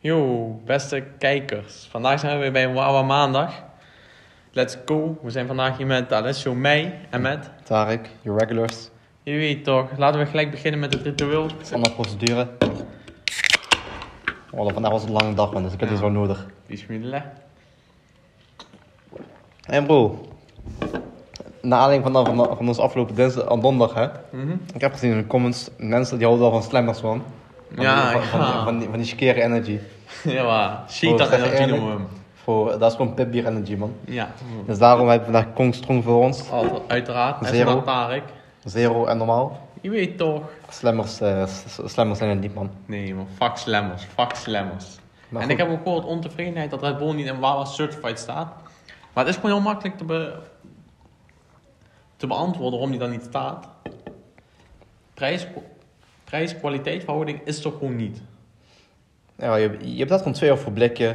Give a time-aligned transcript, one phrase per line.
[0.00, 1.86] Yo, beste kijkers.
[1.90, 3.52] Vandaag zijn we weer bij Wawa Maandag.
[4.52, 5.18] Let's go.
[5.22, 7.50] We zijn vandaag hier met Alessio Meij en met...
[7.64, 8.90] Tarek, your regulars,
[9.22, 11.46] Je weet toch, laten we gelijk beginnen met het ritueel.
[11.46, 12.48] de procedure.
[14.50, 16.04] Oh, vandaag was een lange dag man, dus ik heb dit Ja.
[16.04, 16.46] zo nodig.
[16.66, 17.22] Bismillah.
[19.66, 20.28] En bro,
[21.62, 24.06] na aanleiding van, van, van ons afgelopen dinsdag, donderdag hè.
[24.38, 24.56] Mhm.
[24.74, 27.22] Ik heb gezien in de comments, mensen die houden wel van slammers man.
[27.74, 28.52] Van Ja, van, van, ja.
[28.52, 29.78] die, van, die, van die scare energy.
[30.24, 30.84] Ja, maar.
[30.90, 31.66] Shit, dat eerlijk?
[31.66, 32.06] noemen we hem.
[32.34, 33.94] Voor, dat is gewoon pipbier energy man.
[34.04, 34.28] Ja.
[34.66, 36.42] Dus daarom heb ik vandaag Kong Strong voor ons.
[36.86, 37.46] Uiteraard.
[37.46, 37.82] Zero.
[37.82, 38.22] Tarek.
[38.64, 39.68] Zero en normaal.
[39.80, 40.42] Je weet toch.
[40.68, 42.70] Slammers, s- slammers zijn het niet man.
[42.86, 44.02] Nee man, fuck slammers.
[44.14, 44.86] Fuck slammers.
[45.28, 45.58] Maar en goed.
[45.58, 48.52] ik heb ook gehoord ontevredenheid dat Red Bull niet in Wawa Certified staat.
[49.12, 50.34] Maar het is gewoon heel makkelijk te, be
[52.16, 53.68] te beantwoorden waarom die dan niet staat.
[55.14, 55.46] Prijs,
[56.28, 58.22] prijs-kwaliteit verhouding is toch gewoon niet.
[59.36, 61.06] Ja, je, je hebt dat gewoon twee euro voor blikje.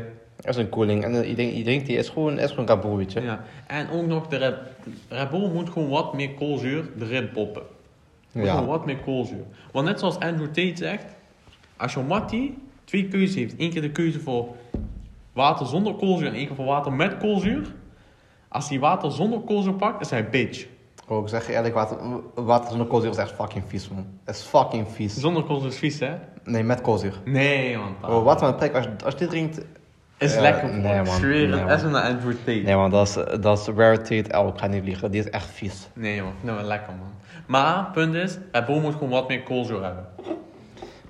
[0.42, 1.04] Er is een koeling.
[1.04, 3.06] En je denkt, je denkt die is gewoon, is gewoon.
[3.22, 3.44] Ja.
[3.68, 4.56] En ook nog, de Red,
[5.10, 7.64] Red Bull moet gewoon wat meer koolzuur erin poppen.
[8.32, 8.52] Moet Ja.
[8.54, 9.44] Gewoon wat meer koolzuur.
[9.72, 11.06] Want net zoals Andrew Tate zegt,
[11.78, 12.52] als je Matty
[12.84, 14.56] twee keuzes heeft, één keer de keuze voor
[15.34, 17.74] water zonder koolzuur en één keer voor water met koolzuur.
[18.48, 20.66] Als hij water zonder koolzuur pakt, is hij bitch.
[21.08, 21.98] Oh, ik zeg je eerlijk, water,
[22.36, 24.06] water zonder koolzuur is echt fucking vies, man.
[24.24, 25.14] Het is fucking vies.
[25.20, 26.16] Zonder koolzuur is vies, hè?
[26.44, 27.20] Nee, met koolzuur.
[27.26, 27.96] Nee, man.
[28.12, 29.62] Oh, water met prik, als, als je dit drinkt...
[30.18, 30.96] Is lekker, nee, man.
[30.96, 31.06] man.
[31.06, 31.68] Ik zweer Nee, het.
[31.68, 31.76] man.
[31.76, 32.52] is een Andrew Tate.
[32.52, 35.12] Nee man, dat is, dat is Rarity L, ik ga niet liegen.
[35.12, 35.88] Die is echt vies.
[35.94, 36.34] Nee, man.
[36.42, 37.12] Het wel lekker, man.
[37.48, 40.06] Maar, punt is, Red Bull moet gewoon wat meer koolzuur hebben.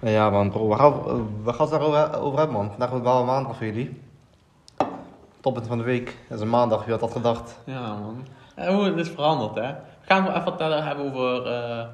[0.02, 0.94] Ja man, bro, we gaan,
[1.44, 2.70] we gaan het daarover over hebben, man.
[2.70, 4.02] Vandaag hebben we wel een maandag voor jullie.
[5.42, 6.08] Toppunt van de week.
[6.28, 7.60] Het is een maandag, wie had dat gedacht?
[7.66, 8.26] Ja, man.
[8.56, 9.72] En hoe het is veranderd, hè.
[9.72, 11.86] We gaan het wel even vertellen hebben over eh,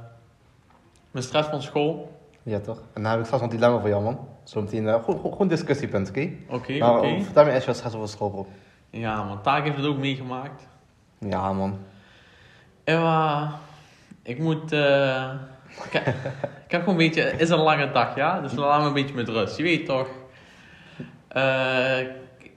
[1.11, 2.17] mijn stress van school.
[2.43, 2.77] Ja toch?
[2.93, 4.27] En dan heb ik straks nog een dilemma voor jou, man.
[4.43, 6.29] Zometeen, uh, gewoon, gewoon, gewoon discussiepunt, oké?
[6.49, 7.07] Oké, Maar oké.
[7.07, 8.47] uh, vertel me eerst wat stress over school, bro.
[8.89, 9.41] Ja, man.
[9.41, 10.67] Taak heeft het ook meegemaakt.
[11.19, 11.77] Ja man.
[12.85, 13.51] Maar,
[14.23, 14.71] ik moet...
[14.71, 15.31] eh,
[15.85, 16.07] ik, heb,
[16.65, 17.21] ik heb gewoon een beetje...
[17.21, 18.41] Het is een lange dag, ja?
[18.41, 19.57] Dus laat me een beetje met rust.
[19.57, 20.07] Je weet toch...
[21.27, 21.97] eh,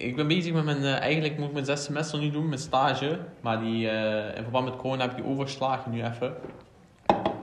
[0.03, 0.83] ik ben bezig met mijn...
[0.83, 3.19] eh, eigenlijk moet ik mijn zes semester nu doen, mijn stage.
[3.41, 6.35] Maar die, eh, in verband met corona heb ik die overgeslagen nu even.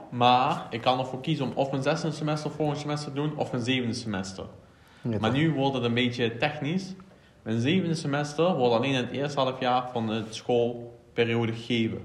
[0.10, 3.52] Maar ik kan ervoor kiezen om of mijn zesde semester volgend semester te doen, of
[3.52, 4.46] mijn zevende semester.
[5.02, 6.96] Ja, Maar nu wordt het een beetje technisch.
[7.42, 12.02] Mijn zevende semester wordt alleen in het eerste half jaar van de schoolperiode gegeven.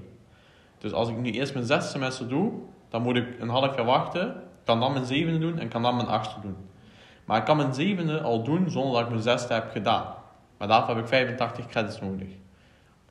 [0.77, 2.51] Dus als ik nu eerst mijn zesde semester doe,
[2.89, 5.95] dan moet ik een half jaar wachten, kan dan mijn zevende doen en kan dan
[5.95, 6.55] mijn achtste doen.
[7.25, 10.05] Maar ik kan mijn zevende al doen zonder dat ik mijn zesde heb gedaan.
[10.57, 12.27] Maar daarvoor heb ik 85 credits nodig.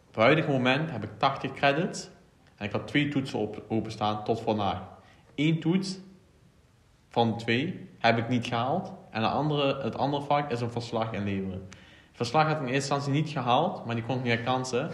[0.09, 2.09] Op het huidige moment heb ik 80 credits
[2.57, 4.81] en ik had twee toetsen op, openstaan tot vandaag.
[5.35, 5.99] Eén toets
[7.09, 8.93] van twee heb ik niet gehaald.
[9.11, 11.69] En de andere, het andere vak is een verslag inleveren.
[11.71, 14.91] Het verslag had ik in eerste instantie niet gehaald, maar die kon ik niet herkansen.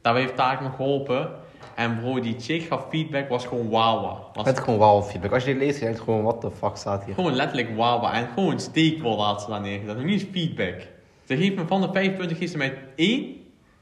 [0.00, 1.30] Daarbij heeft Taak me geholpen.
[1.74, 4.30] En bro, die chick gaf feedback, was gewoon wauw.
[4.32, 5.32] Was Het is gewoon wow feedback.
[5.32, 7.14] Als je dit leest, je denkt gewoon, what the fuck staat hier?
[7.14, 8.10] gewoon letterlijk wauw.
[8.10, 10.04] En gewoon steekwoord had ze daar neergezet.
[10.04, 10.86] Niet feedback.
[11.30, 13.36] Ze geeft me van de vijf punten, geeft ze mij één.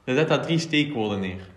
[0.05, 1.49] Dan zet daar drie steekwoorden neer.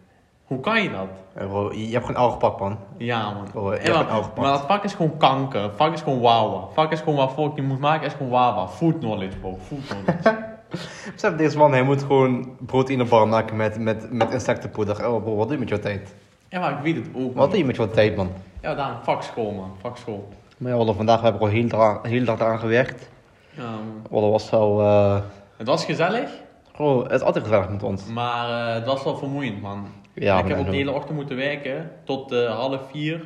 [0.44, 1.08] Hoe kan je dat?
[1.34, 2.78] Eh, bro, je hebt gewoon oude gepakt, man.
[2.98, 3.48] Ja, man.
[3.54, 4.38] Oh, je hebt maar, gepakt.
[4.38, 5.72] maar dat vak is gewoon kanker.
[5.76, 6.68] Vak is gewoon wawa.
[6.74, 8.68] Vak is gewoon wat volk niet moet maken, is gewoon wawa.
[8.68, 9.58] Food knowledge, bro.
[9.68, 10.50] Food knowledge.
[11.14, 15.08] Besef, deze man, hij moet gewoon proteïnebar maken met, met, met insectenpoeder.
[15.08, 16.16] Oh bro, wat doe je met jouw tijd?
[16.50, 18.30] ja, maar ik weet het ook, Wat doe je met jouw tijd, man?
[18.62, 18.98] Ja, daarom.
[19.04, 19.72] Fuck school, man.
[19.82, 20.30] Fuck school.
[20.58, 23.10] Maar ja, vandaag hebben we al heel, heel dag aan gewerkt.
[23.50, 24.06] Ja, man.
[24.10, 24.82] Wallah, was wel...
[24.82, 25.22] eh
[25.62, 26.30] Het was gezellig,
[26.72, 28.06] Bro, het is altijd gezellig met ons.
[28.06, 29.88] maar eh, het was wel vermoeiend, man.
[30.14, 33.22] Ja, ik heb ook de hele ochtend moeten werken, tot eh, half vier.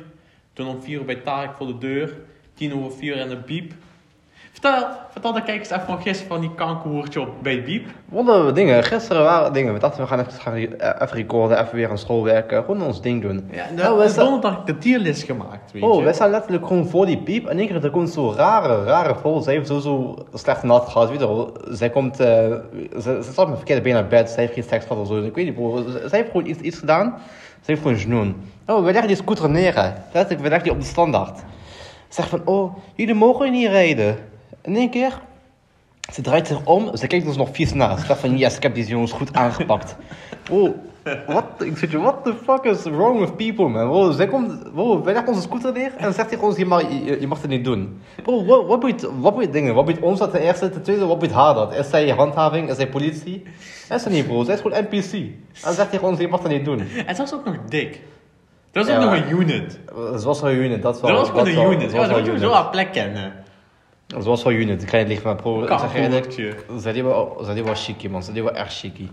[0.52, 2.16] Toen om vier uur bij Tarek voor de deur.
[2.54, 3.72] Tien over vier in de biep.
[4.66, 7.86] Vertel, vertel de kijkers even van gisteren van die kankerhoertje op bij Biep.
[8.08, 8.84] Wallah, dingen.
[8.84, 9.72] Gisteren waren dingen.
[9.72, 10.62] We dachten, we gaan even, gaan eh,
[11.02, 12.64] even recorden, even weer aan school werken.
[12.64, 13.48] Gewoon ons ding doen.
[13.50, 16.02] Ja, nou, we staan- donderdag de tierlist gemaakt, weet Oh, je.
[16.04, 17.44] wij staan letterlijk gewoon voor die piep.
[17.44, 19.40] En in één keer er komt zo'n rare, rare vol.
[19.42, 21.52] Zij heeft sowieso slecht nat gehad, weet je wel.
[21.70, 22.26] Zij komt, eh,
[23.00, 24.30] ze, ze zat met verkeerde been naar bed.
[24.30, 25.22] Zij heeft geen seks gehad of zo.
[25.22, 25.82] Ik weet niet, bro.
[26.06, 27.14] Zij heeft gewoon iets, iets gedaan.
[27.60, 28.36] Ze heeft gewoon genoen.
[28.66, 29.74] Oh, we leggen die scooter neer.
[30.12, 31.40] Letterlijk, we leggen die op de standaard.
[32.08, 34.16] Zeg van, oh, jullie mogen niet rijden.
[34.62, 35.20] In één keer,
[36.12, 36.96] ze draait zich om.
[36.96, 38.00] Ze kijkt ons nog vies naast.
[38.00, 39.96] Ze dacht van, yes, ik heb deze jongens goed aangepakt.
[40.50, 40.70] Oh,
[41.26, 41.44] wat?
[41.58, 43.88] Ik zit je, what the fuck is wrong with people, man?
[43.88, 46.82] Bro, zij komt, bro, wij leggen onze scooter neer en zegt hij gewoon, je mag,
[46.82, 48.00] je, je mag het niet doen.
[48.22, 49.74] Bro, wat, wat boeit, wat boeit dingen?
[49.74, 50.70] Wat boeit ons dat ten eerste?
[50.70, 51.74] Ten tweede, wat boeit haar dat?
[51.74, 52.70] Is zij handhaving?
[52.70, 53.42] Is zij politie?
[53.88, 54.44] Dat is ze niet, bro.
[54.44, 55.12] Zij is gewoon NPC.
[55.64, 56.80] En zegt hij gewoon, je mag het niet doen.
[57.06, 58.00] En ze was ook nog dik.
[58.72, 59.78] Dat was Ja, ook nog een unit.
[60.12, 61.80] Het was een unit, dat is wel Dat was gewoon dat een unit.
[61.80, 62.42] dat Ja, was dat moet je unit.
[62.42, 63.32] zo haar plek kennen.
[64.06, 66.36] Dat was wel unit, ik kan niet liggen, maar bro, ik zeg eerlijk,
[66.92, 69.08] die wel, zijn die wel chicky man, zijn die wel echt chicky.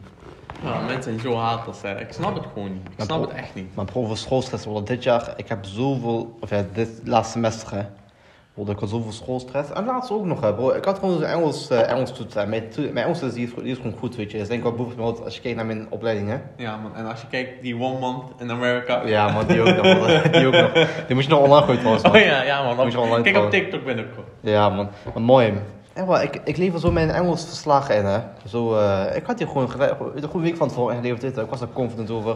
[0.64, 2.00] Ja, mensen zijn zo haters, hè.
[2.00, 2.88] Ik snap het gewoon niet.
[2.98, 3.76] Ik snap het echt niet.
[3.76, 7.84] Maar bro, voor schoolstress, dit jaar, ik heb zoveel, of ja, dit laatste semester, hè.
[8.54, 9.72] Bro, ik had zoveel schoolstress.
[9.72, 10.72] En laatst ook nog, hè, bro.
[10.72, 12.34] Ik had gewoon zo'n Engels, eh Engels toets.
[12.34, 12.46] hè.
[12.48, 12.64] Mijn,
[12.96, 14.38] Engels is, die is, die is gewoon goed, weet je.
[14.38, 16.38] Dat is denk ik wel bovenbemiddeld als je kijkt naar mijn opleiding, hè.
[16.64, 16.96] Ja, man.
[16.96, 19.02] En als je kijkt, die one month in Amerika.
[19.06, 20.22] Ja, maar die ook nog, man.
[20.32, 20.72] Die ook nog.
[21.08, 22.16] Die moet je nog online gooien, trouwens, man.
[22.16, 22.76] Oh ja, ja, man.
[22.76, 23.50] Moet je online Kijk op.
[23.50, 24.28] TikTok binnenkort.
[24.40, 24.90] Ja, man.
[25.14, 25.54] Maar mooi.
[25.94, 28.20] En wel, ik, ik lever zo mijn Engels verslagen in, hè.
[28.48, 31.22] Zo, eh, ik had hier gewoon een goede week van tevoren ingeleverd.
[31.22, 31.38] dit.
[31.38, 32.36] Ik was er confident over.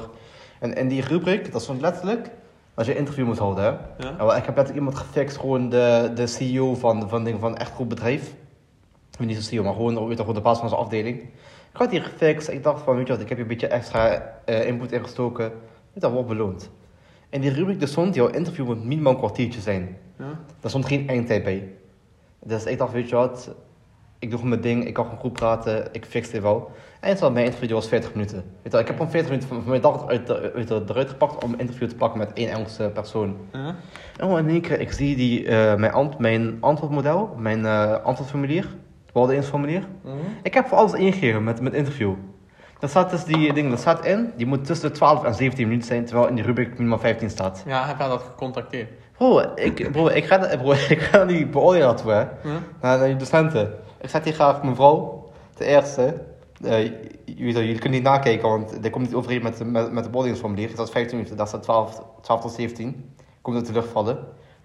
[0.59, 2.29] En in die rubriek, dat stond letterlijk,
[2.77, 3.69] als je een interview moet houden, hè.
[3.69, 4.17] Ja?
[4.17, 7.51] En wel, ik heb letterlijk iemand gefixt, gewoon de, de CEO van, van, ding, van
[7.51, 8.33] een echt goed bedrijf.
[9.19, 11.19] Niet de CEO, maar gewoon, weet je, gewoon de baas van zijn afdeling.
[11.71, 12.49] Ik had die gefixt.
[12.49, 15.49] Ik dacht van, weet je wat, ik heb hier een beetje extra eh, input ingestoken.
[15.49, 16.69] Weet je, dat wordt beloond.
[17.29, 19.97] In die rubriek, er stond, jouw interview moet minimaal een kwartiertje zijn.
[20.17, 20.39] Ja?
[20.59, 21.73] Daar stond geen eindtijd bij.
[22.39, 23.55] Dus ik dacht, weet je wat,
[24.19, 26.71] ik doe gewoon mijn ding, ik kan gewoon goed praten, ik fix dit wel.
[26.99, 28.35] En het was mijn interview was 40 minuten.
[28.37, 30.67] Weet je wel, ik heb gewoon 40 minuten van, van mijn dag uit, de- uit,
[30.67, 33.35] de- eruit gepakt om een interview te pakken met één Engelse persoon.
[33.53, 33.75] Ja?
[34.17, 38.61] En in één keer, ik zie die, eh, mijn, ant, mijn antwoordmodel, mijn eh, antwoordformulier,
[38.63, 39.83] het beantwoordingsformulier.
[40.03, 40.15] Mhm.
[40.43, 42.13] Ik heb voor alles ingegeven met, met interview.
[42.79, 45.67] Er staat dus die ding, er staat in, die moet tussen de 12 en 17
[45.67, 47.63] minuten zijn, terwijl in die rubriek minimaal 15 staat.
[47.65, 48.89] Ja, heb jij dat gecontacteerd?
[49.17, 51.95] Bro, ik, bro, ik ga, bro, ik ga die beoordelen?
[52.05, 52.29] Naar,
[52.81, 53.73] naar die docenten.
[54.01, 56.23] Ik zet hier graag mevrouw, ten eerste.
[56.63, 56.83] eh,
[57.25, 60.09] jullie, jullie kunnen niet nakijken, want dit komt niet overeen met, de- met, met de
[60.09, 60.75] boardingsformulier.
[60.75, 63.13] Dat is 15 minuten, dat staat 12, 12 tot 17.
[63.41, 64.15] Komt uit de lucht vallen.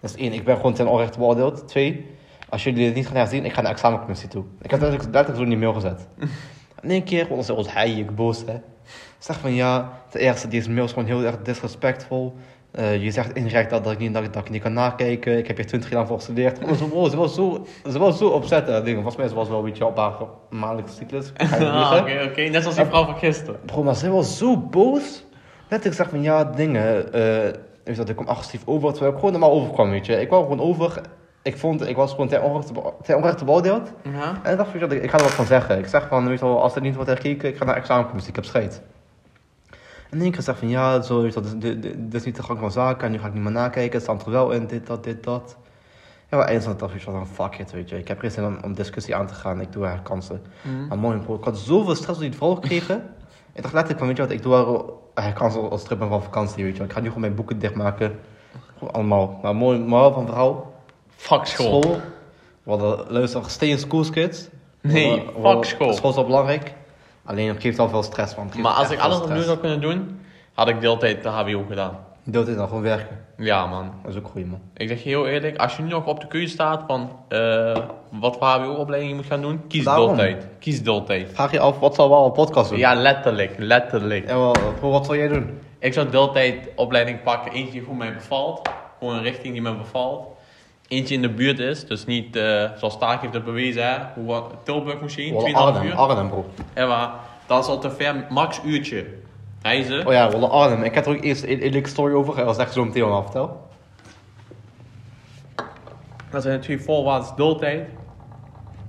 [0.00, 1.68] Dat is één, ik ben gewoon ten onrechte beoordeeld.
[1.68, 2.06] Twee,
[2.48, 4.44] als jullie dit niet gaan herzien, ik ga naar de examencommissie toe.
[4.62, 6.08] Ik heb letterlijk, letterlijk zo die mail gezet.
[6.82, 8.54] In één keer was ze ons hij, ik boos, hè.
[8.54, 12.34] Ik zeg van ja, ten eerste, deze mail is gewoon heel erg disrespectvol.
[12.72, 15.38] Eh, je zegt indirect dat, dat, ik niet, dat, ik- dat ik niet kan nakijken.
[15.38, 16.58] Ik heb hier 20 jaar voor gestudeerd.
[16.64, 18.66] Oh, ze, oh, ze was zo, ze was zo opzet.
[18.66, 18.94] hè, dingen.
[18.94, 20.12] Volgens mij ze was wel een beetje op haar
[20.50, 21.32] maandelijkse cyclus.
[21.60, 21.96] Ah.
[22.00, 22.40] Oké, oké.
[22.42, 23.60] Net zoals die vrouw van gisteren.
[23.66, 25.24] Bro, maar ze was zo boos.
[25.68, 26.84] Net ik zeg van ja, dingen.
[27.12, 28.90] weet je dat, ik kom agressief over.
[28.90, 30.20] Terwijl ik gewoon normaal overkwam, weet je.
[30.20, 31.00] Ik kwam gewoon over.
[31.42, 33.92] Ik vond, ik was gewoon ten onrechte, be- ten onrechte beoordeeld.
[34.12, 34.40] Ja?
[34.42, 35.78] En ik dacht, weet je ik, ik ga er wat van zeggen.
[35.78, 38.30] Ik zeg van, weet je wel, als er niet wordt herkeken, ik ga naar examencommissie,
[38.30, 38.82] ik heb scheid.
[40.12, 42.58] En één keer zeg van, ja, zo, dit, dit, dit- dit is niet de gang
[42.58, 44.86] van zaken, en nu ga ik niet meer nakijken, het staat er wel in, dit,
[44.86, 45.56] dat, dit, dat.
[46.30, 47.98] Ja, maar eindelijk dacht ik van, fuck it, weet je.
[47.98, 50.42] Ik heb geen zin om, om discussie aan te gaan, ik doe haar kansen.
[50.62, 50.86] Mhm.
[50.88, 52.96] Maar mooi, bro, ik had zoveel stress op die vrouw gekregen.
[53.54, 56.22] ik dacht letterlijk van, weet je wat, ik doe haar haar kansen als stripper van
[56.22, 56.82] vakantie, weet je.
[56.84, 58.18] Ik ga nu gewoon mijn boeken dichtmaken.
[58.78, 59.38] Gewoon allemaal.
[59.42, 60.72] Maar mooi, moraal van verhaal,
[61.16, 61.82] Fuck school.
[61.82, 62.00] School.
[62.62, 64.48] We hadden, luister, stay in school, kids.
[64.80, 65.92] Nee, fuck school.
[65.92, 66.74] School is wel belangrijk.
[67.24, 70.20] Alleen het geeft al veel stress, geeft Maar als ik alles opnieuw zou kunnen doen,
[70.54, 71.98] had ik deeltijd de HBO gedaan.
[72.24, 73.18] Dit dan, gewoon werken.
[73.36, 73.92] Ja, man.
[74.02, 74.60] Dat is ook goed, man.
[74.76, 77.76] Ik zeg je heel eerlijk, als je nu nog op de keuze staat van eh,
[78.10, 80.06] wat voor HBO-opleiding je moet gaan doen, kies Daarom.
[80.06, 80.46] deeltijd.
[80.58, 81.30] Kies deeltijd.
[81.32, 82.78] Vraag je af, wat zou wel een podcast doen?
[82.78, 84.24] Ja, letterlijk, letterlijk.
[84.24, 85.58] En wel, bro, wat zou jij doen?
[85.78, 89.76] Ik zou deeltijd opleiding pakken, eentje die goed mij bevalt, gewoon een richting die mij
[89.76, 90.26] bevalt.
[90.92, 94.24] Eentje in de buurt is, dus niet eh, zoals Taak heeft het bewezen, hè, hoe
[94.24, 95.94] wat Tilburg misschien, Wolle 2,5 Arnhem, uur.
[95.94, 96.46] Arnhem, bro.
[96.72, 97.10] En maar,
[97.46, 99.06] dat is al te ver, max uurtje.
[99.62, 100.06] Reizen.
[100.06, 100.82] Oh ja, Wolle Arnhem.
[100.82, 102.36] Ik heb er ook eerst een, leuke story over.
[102.36, 103.68] Dat was echt zo meteen al vertel.
[106.30, 107.88] Dat zijn twee voorwaarden deeltijd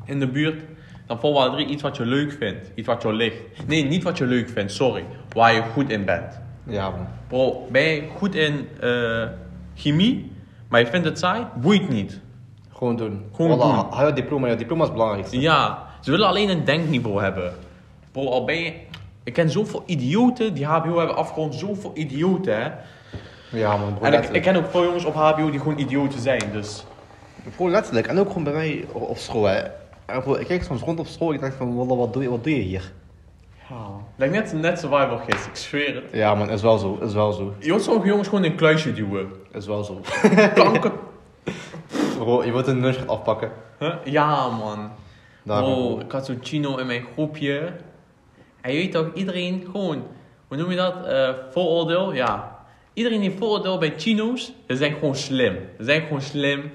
[0.05, 0.63] in de buurt.
[1.07, 2.71] Dan voorwaarde 3 iets wat je leuk vindt.
[2.75, 3.67] Iets wat je ligt.
[3.67, 5.05] Nee, niet wat je leuk vindt, sorry.
[5.29, 6.39] Waar je goed in bent.
[6.63, 7.07] Ja, man.
[7.27, 9.27] Bro, ben je goed in eh,
[9.75, 10.31] chemie,
[10.73, 11.45] maar je vindt het saai?
[11.55, 12.19] Boeit niet.
[12.69, 13.25] Gewoon doen.
[13.35, 13.69] Gewoon doen.
[13.69, 15.39] Hou je diploma, je diploma is het belangrijkste.
[15.39, 17.53] Ja, ze willen alleen een denkniveau hebben.
[18.11, 18.73] Bro, al ben je...
[19.23, 21.55] Ik ken zoveel idioten die HBO hebben afgerond.
[21.55, 22.71] Zoveel idioten, hè.
[23.57, 24.05] Ja, man, bro.
[24.05, 26.85] En ik, ken ook veel jongens op HBO die gewoon idioten zijn, dus...
[27.55, 28.07] Bro, letterlijk.
[28.07, 29.61] En ook gewoon bij mij op school, hè.
[30.05, 31.33] En bro, ik kijk soms rond op school.
[31.33, 32.91] Ik denk van, Wolle, wat doe je, wat doe je hier?
[33.69, 33.87] Ja.
[34.15, 36.03] Lijkt net, net survival gist, ik zweer het.
[36.11, 36.97] Ja, man, is wel zo.
[37.01, 37.53] Is wel zo.
[37.59, 39.31] Je wilt sommige jongens gewoon in een kluisje duwen.
[39.51, 40.01] Is wel zo.
[40.55, 40.91] Kanker.
[42.17, 43.51] Bro, je wilt een gaan afpakken.
[43.79, 43.95] Huh?
[44.03, 44.91] Ja, man.
[45.43, 45.73] Daarom.
[45.73, 47.73] Bro, ik had zo'n chino in mijn groepje.
[48.61, 50.03] En je weet toch, iedereen gewoon,
[50.47, 51.05] hoe noem je dat?
[51.05, 52.13] Eh, vooroordeel?
[52.13, 52.59] Ja.
[52.93, 55.57] Iedereen die vooroordeel bij chino's, ze zijn gewoon slim.
[55.77, 56.71] Ze zijn gewoon slim.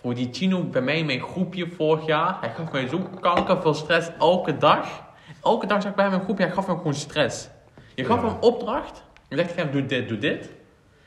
[0.00, 3.62] Voor die chino bij mij in mijn groepje vorig jaar, hij gaf mij zo kanker
[3.62, 5.05] veel stress elke dag.
[5.46, 7.48] Elke dag zag ik bij hem in mijn groepje, hij gaf me gewoon stress.
[7.94, 8.26] Je gaf Ja.
[8.28, 10.50] hem opdracht, je zegt hem, doe dit, doe dit.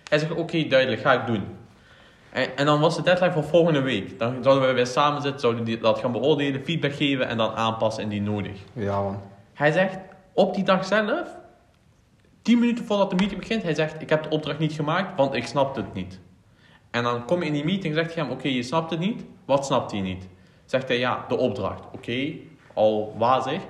[0.10, 1.44] Hij zegt, oké, duidelijk, ga ik doen.
[2.32, 4.20] En, en dan was de deadline voor volgende week.
[4.20, 7.56] Dan zouden we weer samen zitten, zouden die dat gaan beoordelen, feedback geven en dan
[7.56, 8.60] aanpassen indien nodig.
[8.74, 9.22] Ja, man.
[9.54, 9.98] Hij zegt,
[10.34, 11.28] op die dag zelf,
[12.42, 15.34] 10 minuten voordat de meeting begint, hij zegt, ik heb de opdracht niet gemaakt, want
[15.34, 16.20] ik snapte het niet.
[16.92, 19.00] En dan kom je in die meeting en zegt hij hem, oké, je snapt het
[19.00, 20.28] niet, wat snapt hij niet?
[20.66, 21.84] Zegt hij ja, de opdracht.
[21.94, 22.32] Oké,
[22.74, 23.62] al wazig.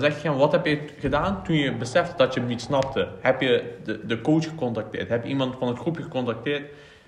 [0.00, 2.60] Dan zeg je hem, wat heb je gedaan toen je besefte dat je hem niet
[2.60, 3.08] snapte?
[3.20, 5.08] Heb je de, de coach gecontacteerd?
[5.08, 6.62] Heb je iemand van het groepje gecontacteerd?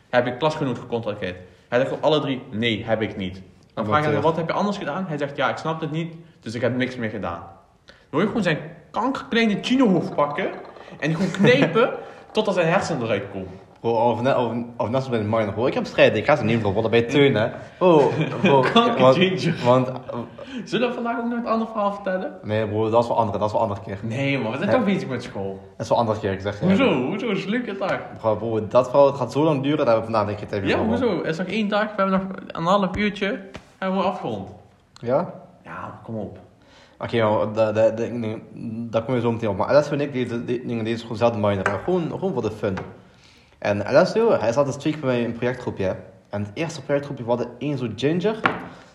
[0.09, 1.37] Heb je klasgenoot gecontacteerd?
[1.69, 3.43] Hij zegt op alle drie, nee, heb ik niet.
[3.75, 5.05] Dan vraag je hem, wat heb je anders gedaan?
[5.07, 7.43] Hij zegt, ja, ik snap het niet, dus ik heb niks meer gedaan.
[7.85, 8.59] Dan wil je gewoon zijn
[8.91, 10.51] kankerkleine chinohoofd pakken
[10.99, 11.91] en die gewoon knijpen
[12.33, 13.59] totdat zijn hersenen eruit komen.
[13.81, 15.53] Bro, of net, of, of net zo bij de.
[15.53, 16.19] Bro, ik heb strijden.
[16.19, 16.63] Ik ga ze niet.
[16.63, 17.49] Wat bij Teun, hè.
[17.79, 18.11] Bro,
[18.43, 18.65] bro.
[19.65, 19.91] Want,
[20.65, 22.33] Zullen we vandaag ook nog het andere verhaal vertellen?
[22.43, 23.39] nee bro, dat is wel andere.
[23.39, 23.99] Dat is wel andere keer.
[24.03, 25.61] Nee, maar we zijn toch bezig met school.
[25.77, 26.67] Dat is wel andere keer, ik zeg je.
[26.67, 26.93] Hoezo?
[27.07, 27.99] Hoezo is het leuke dag?
[28.19, 30.79] Bro, bro, dat verhaal gaat zo lang duren, hebben we vandaag denk ik tijd Ja,
[30.85, 31.19] hoezo?
[31.19, 33.41] Er is nog één dag, we hebben nog een half uurtje
[33.79, 34.49] en we afgerond.
[35.01, 35.33] Ja?
[35.65, 36.39] Ja, kom op.
[37.01, 38.43] Oké, nou, da- da- da- nee,
[38.91, 39.57] daar kom je zo meteen op.
[39.57, 41.67] Maar Alessio en ik die- dingen deze gewoon zelf minor.
[41.85, 42.77] Gewoon, gewoon voor de fun.
[43.59, 45.97] En Alessio, hij zat dus twee keer bij mij in een projectgroepje.
[46.31, 48.41] En het eerste projectgroepje, we hadden één zo ginger.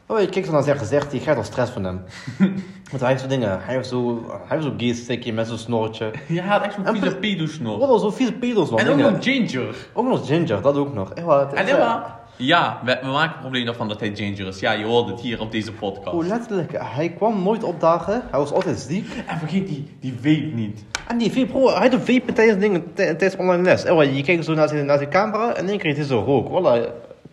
[0.07, 2.01] Oh, je kijkt zo naar zijn gezicht, je krijgt al stress van hem.
[2.89, 6.11] Want hij heeft zo dingen, hij heeft zo, hij heeft zo'n geestickje met zo'n snorretje.
[6.27, 7.79] Je had echt zo'n vieze pedosnor.
[7.79, 8.79] Wat al zo'n vieze pedels nog.
[8.79, 9.11] En ook dingen.
[9.13, 9.75] nog ginger.
[9.93, 11.13] ook nog ginger, dat ook nog.
[11.13, 14.47] Echt waar, het- En Emma, ja, we, we maken een probleem ervan dat hij ginger
[14.47, 14.59] is.
[14.59, 16.15] Ja, je hoort het hier op deze podcast.
[16.15, 19.07] Oh, letterlijk, hij kwam nooit opdagen, hij was altijd ziek.
[19.27, 20.83] En vergeet die, die vape niet.
[21.07, 23.83] En die vape, bro, hij doet vape tijdens, dingen, tij- tijdens online les.
[23.83, 26.23] Eh, wel, je kijkt zo naar zijn, naar zijn camera en keer is hij zo
[26.25, 26.49] rook.
[26.49, 26.83] Wallah,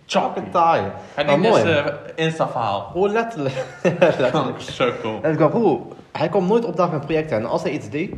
[0.07, 0.83] chak en taai.
[1.27, 1.63] Neemt dus mooi.
[1.73, 1.85] eh
[2.15, 2.91] Insta-verhaal.
[2.93, 3.65] Bro, letterlijk.
[4.19, 4.61] letterlijk.
[4.61, 5.19] Sukkel.
[5.23, 7.37] En ik dacht, bro, hij kwam nooit opdagen met projecten.
[7.37, 8.15] En als hij iets deed,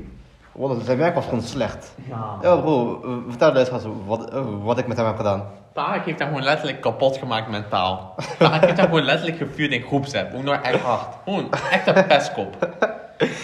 [0.85, 1.95] zijn werk was gewoon slecht.
[2.09, 2.37] Ja.
[2.43, 3.71] Ja, bro, vertel eens
[4.07, 4.33] wat,
[4.63, 5.45] wat ik met hem heb gedaan.
[5.75, 8.15] Tarek heeft hem gewoon letterlijk kapot gemaakt mentaal.
[8.39, 10.35] Tarek heeft hem gewoon letterlijk gevuurd in groepsapp.
[10.35, 11.07] Ook nog echt hard.
[11.25, 12.69] Gewoon echt een pestkop.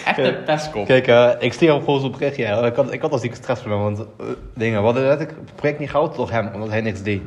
[0.05, 0.85] Echt een pestkop.
[0.85, 2.43] Kijk, eh, ik stuur hem gewoon zo'n berichtje.
[2.43, 5.55] Ik had, ik had al zieke stress van want eh, dingen, we hadden letterlijk het
[5.55, 7.21] project niet gehouden door hem, omdat hij niks deed.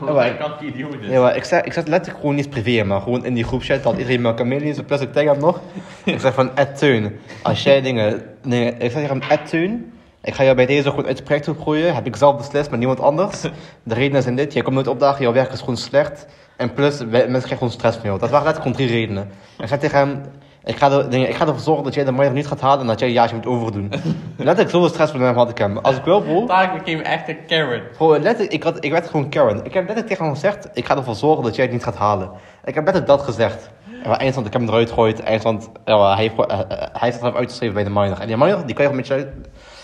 [0.00, 1.08] Oh, maar- ik die idioot is.
[1.10, 3.82] Ja, maar ik zet, ik zet letterlijk gewoon niet privé, maar gewoon in die groepchat
[3.82, 5.60] dat iedereen me kan meelezen, plus ik tag hem nog.
[6.04, 9.92] ik zeg van, Ed Teun, als jij dingen, nee, ik zeg tegen hem, Ed Teun,
[10.22, 12.68] ik ga jou bij deze gewoon uit het project toe gooien, heb ik zelf beslist,
[12.70, 13.40] maar niemand anders.
[13.82, 16.98] De redenen zijn dit, jij komt nooit opdagen, jouw werk is gewoon slecht, en plus,
[16.98, 18.18] mensen krijgen gewoon stress van jou.
[18.18, 19.30] Dat waren letterlijk gewoon drie redenen.
[19.58, 20.22] Ik zeg tegen hem,
[20.66, 22.86] ik ga, er, ik ga ervoor zorgen dat jij de minor niet gaat halen en
[22.86, 23.92] dat jij een jaartje moet overdoen.
[24.36, 25.78] letterlijk zoveel hem had ik hem.
[25.78, 27.92] Als ik wil, bro, Tarek became echt een carrot.
[27.92, 29.56] Bro, letterlijk, ik, had, ik werd gewoon Karen.
[29.56, 31.96] Ik heb letterlijk tegen hem gezegd, ik ga ervoor zorgen dat jij het niet gaat
[31.96, 32.30] halen.
[32.64, 33.70] Ik heb letterlijk dat gezegd.
[34.02, 35.20] En maar eindstand, ik heb hem eruit gegooid.
[35.20, 38.20] Eindstand, ja, hij heeft, eh, hij heeft het uitgeschreven bij de minor.
[38.20, 39.32] En die minor, die kan je gewoon met je...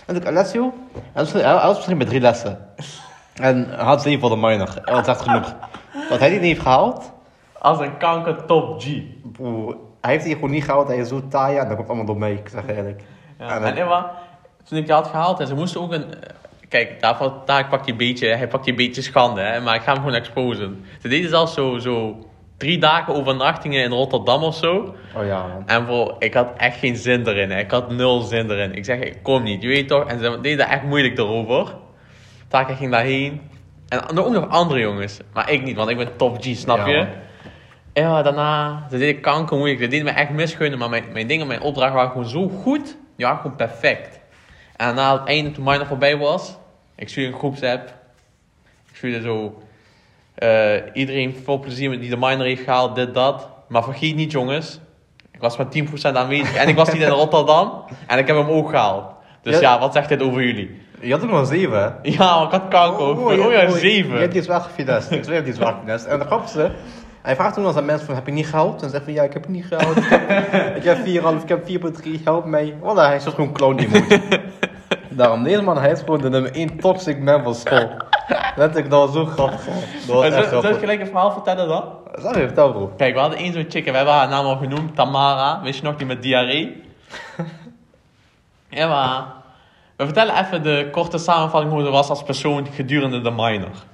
[0.06, 0.72] En toen Alessio,
[1.12, 2.58] hij was, hij was misschien met drie lessen.
[3.34, 4.80] En hij had zeven voor de minor.
[4.84, 5.54] En dat is echt genoeg.
[6.08, 7.12] Wat hij die niet heeft gehaald,
[7.58, 8.86] Als een kanker top G.
[9.32, 10.88] bro, hij heeft die gewoon niet gehaald.
[10.88, 13.02] Hij is zo taai, en dat komt allemaal door mij, ik zeg je eerlijk.
[13.38, 14.12] Ja, En Emma,
[14.64, 16.14] toen ik die had gehaald en ze moesten ook een...
[16.14, 16.20] eh,
[16.68, 19.82] Kijk, daarvoor, daar pakt hij een beetje, hij pakt een beetje schande, hè, maar ik
[19.82, 20.84] ga hem gewoon exposen.
[21.00, 22.16] Ze deden zelfs zo, zo
[22.56, 24.94] drie dagen overnachtingen in Rotterdam of zo.
[25.16, 25.62] Oh ja, man.
[25.66, 27.50] En bro, ik had echt geen zin erin.
[27.50, 27.58] Hè.
[27.58, 28.74] Ik had nul zin erin.
[28.74, 30.04] Ik zeg, ik kom niet, je weet toch?
[30.06, 31.74] En ze deden echt moeilijk erover.
[32.48, 33.40] Taka ging daarheen.
[33.88, 35.18] En ook nog andere jongens.
[35.32, 36.96] Maar ik niet, want ik ben top G, snap Ja, je?
[36.96, 37.06] man.
[37.92, 39.80] Ja, daarna, ze deden kanker moeilijk.
[39.80, 42.84] Ze deden me echt misgunnen, maar mijn, mijn dingen, mijn opdrachten waren gewoon zo goed.
[43.16, 44.20] Die waren gewoon perfect.
[44.76, 46.56] En na het einde, toen minor voorbij was,
[46.96, 47.88] ik stuurde een groepsapp.
[48.90, 49.62] Ik stuurde zo,
[50.34, 53.48] eh, iedereen veel plezier met die de minor heeft gehaald, dit, dat.
[53.68, 54.80] Maar vergeet niet jongens,
[55.30, 57.84] ik was maar 10% aanwezig en ik was niet in Rotterdam.
[58.06, 59.04] En ik heb hem ook gehaald.
[59.42, 59.60] Dus Ja.
[59.60, 60.80] ja, wat zegt dit over jullie?
[61.00, 61.88] Je had ook nog een zeven, hè?
[62.10, 63.06] Ja, maar ik had kanker.
[63.06, 64.18] Oh, Oh, je- ja, oh, Je 7.
[64.18, 65.10] hebt die zwaar gefinest.
[65.10, 66.04] Ik je hebt die zwaar gefinest.
[66.04, 66.70] En de grappigste,
[67.22, 68.82] hij vraagt toen aan zijn mensen van, heb je niet gehaald?
[68.82, 69.96] En zegt van, ja, ik heb het niet gehaald.
[69.96, 71.68] Ik heb, ik heb 4,5, ik heb
[72.16, 72.76] 4,3, help mij.
[72.80, 74.20] Wallah, hij is toch gewoon clown emoji.
[75.08, 77.90] Daarom, deze man, hij is gewoon de nummer 1 toxic man van school.
[78.56, 79.64] Dat was zo grappig.
[80.06, 80.78] Dat was echt ik grappig.
[80.78, 81.84] gelijk een verhaal vertellen dan?
[82.14, 82.92] Sorry, vertel bro.
[82.96, 85.62] Kijk, we hadden één zo'n chick en we hebben haar naam al genoemd, Tamara.
[85.62, 86.82] Wist je nog, die met diarree?
[88.68, 89.24] ja, maar...
[89.96, 93.84] We vertellen even de korte samenvatting hoe ze was als persoon gedurende de minor.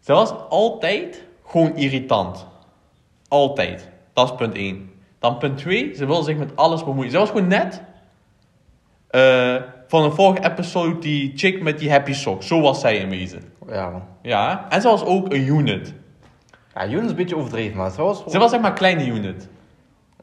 [0.00, 2.46] Ze was altijd gewoon irritant.
[3.28, 3.88] Altijd.
[4.12, 4.90] Dat is punt 1.
[5.18, 7.10] Dan punt 2, ze wilde zich met alles bemoeien.
[7.10, 7.82] Ze was gewoon net...
[9.10, 9.54] eh,
[9.88, 12.46] van een vorige episode, die chick met die happy socks.
[12.46, 13.42] Zo was zij in wezen.
[13.68, 14.02] Ja man.
[14.22, 15.94] Ja, en ze was ook een unit.
[16.74, 18.76] Ja, Jonas is een beetje overdreven, maar ze was gewoon, Ze was zeg maar een
[18.76, 19.48] kleine unit.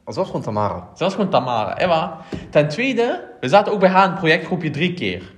[0.08, 0.88] ze was gewoon Tamara.
[0.96, 1.78] Ze was gewoon Tamara.
[1.78, 2.18] Emma.
[2.50, 5.34] Ten tweede, we zaten ook bij haar in het projectgroepje drie keer.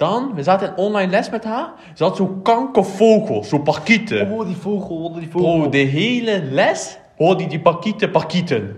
[0.00, 1.72] Dan, we zaten in online les met haar.
[1.94, 4.32] Ze had zo'n kankervogel, zo'n parkieten.
[4.32, 5.58] Oh, die vogel, oh, die vogel.
[5.58, 8.76] Bro, de hele les hoorde die parkieten parkieten.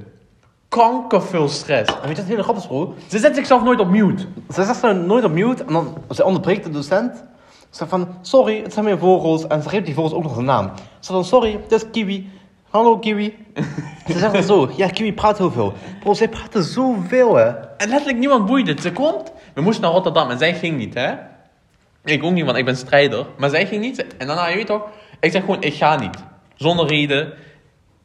[0.68, 1.90] Kanker veel stress.
[1.90, 2.94] En weet je wat hele grappig is, bro?
[3.06, 4.26] Ze zet zichzelf nooit op mute.
[4.54, 7.16] Ze zegt ze nooit op mute en dan ze onderbreekt de docent.
[7.16, 7.22] Ze
[7.70, 9.46] zegt van, sorry, het zijn mijn vogels.
[9.46, 10.70] En ze geeft die vogels ook nog een naam.
[10.76, 12.30] Ze zegt dan, sorry, dit is Kiwi.
[12.70, 13.36] Hallo Kiwi.
[14.06, 15.72] Ze zegt dan zo, ja Kiwi praat heel veel.
[16.00, 17.48] Bro, zij praten zoveel hè.
[17.76, 18.80] En letterlijk niemand boeide het.
[18.80, 21.12] Ze komt, we moesten naar Rotterdam en zij ging niet, hè.
[22.04, 23.26] Ik ook niet, want ik ben strijder.
[23.36, 24.16] Maar zij ging niet.
[24.16, 24.88] En daarna, je weet toch,
[25.20, 26.24] ik zeg gewoon, ik ga niet.
[26.54, 27.32] Zonder reden.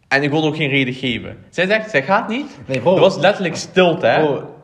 [0.08, 1.38] En ik wilde ook geen reden geven.
[1.50, 2.58] Zij zegt, zij gaat niet.
[2.66, 2.96] Nee, bro.
[2.96, 4.20] Er was letterlijk stilte, hè.
[4.20, 4.56] Bro,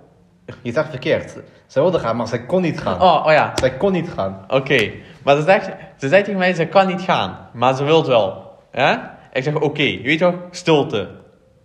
[0.62, 1.38] je zegt verkeerd.
[1.68, 3.02] Zij wilde gaan, maar zij kon niet gaan.
[3.02, 3.52] Oh, oh ja.
[3.56, 4.46] Zij kon niet gaan.
[4.48, 4.92] Oké.
[5.24, 7.50] Maar ze zegt, ze zei tegen mij, ze kan niet gaan.
[7.54, 8.52] Maar ze wil wel.
[8.74, 9.18] Ja?
[9.34, 9.82] Ik zeg, oké.
[9.82, 11.10] Je weet toch, stilte.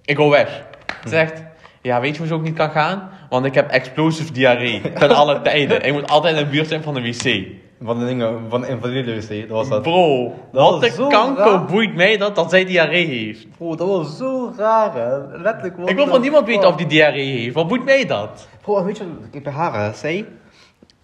[0.05, 0.63] Ik go weg.
[1.03, 1.43] Ze zegt,
[1.83, 3.11] ja, weet je hoe ze ook niet kan gaan?
[3.29, 4.93] Want ik heb explosive diarree.
[4.93, 5.83] Ten alle tijden.
[5.85, 7.47] Ik moet altijd in de buurt zijn van de wc.
[7.83, 9.83] Van de dingen, van de invalide wc, dat was dat.
[9.83, 11.65] Bro, Dat wat de kanker raar.
[11.65, 13.47] boeit mij dat, dat zij diarree heeft.
[13.57, 15.19] Bro, dat was zo raar hè.
[15.39, 15.89] Letterlijk.
[15.89, 17.55] Ik wil van niemand weten of die diarree heeft.
[17.55, 18.49] Wat boeit mij dat?
[18.63, 20.27] Bro, weet je, kijk bij haar, hè, zij...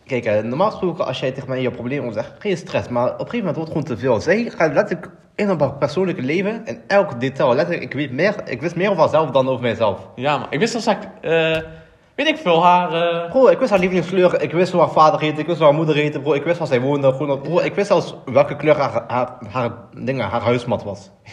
[0.06, 2.88] Kijk, hè, normaal gesproken als jij tegen mij je probleem zegt, geen stress.
[2.88, 4.20] Maar op een gegeven moment wordt het gewoon te veel.
[4.20, 6.66] Zij gaat letterlijk in haar persoonlijke leven.
[6.66, 10.08] En elk detail, letterlijk, ik, weet meer, ik wist meer over haarzelf dan over mijzelf.
[10.14, 11.56] Ja, maar ik wist dat ik, eh,
[12.14, 12.92] weet ik veel, haar...
[12.92, 15.66] eh, Bro, ik wist haar lievelingskleur, ik wist hoe haar vader heette, ik wist hoe
[15.66, 16.32] haar moeder heette, bro.
[16.32, 17.12] Ik wist waar zij woonde.
[17.12, 21.10] Gewoon, bro, ik wist zelfs welke kleur haar, haar, haar, dingen, haar huismat was.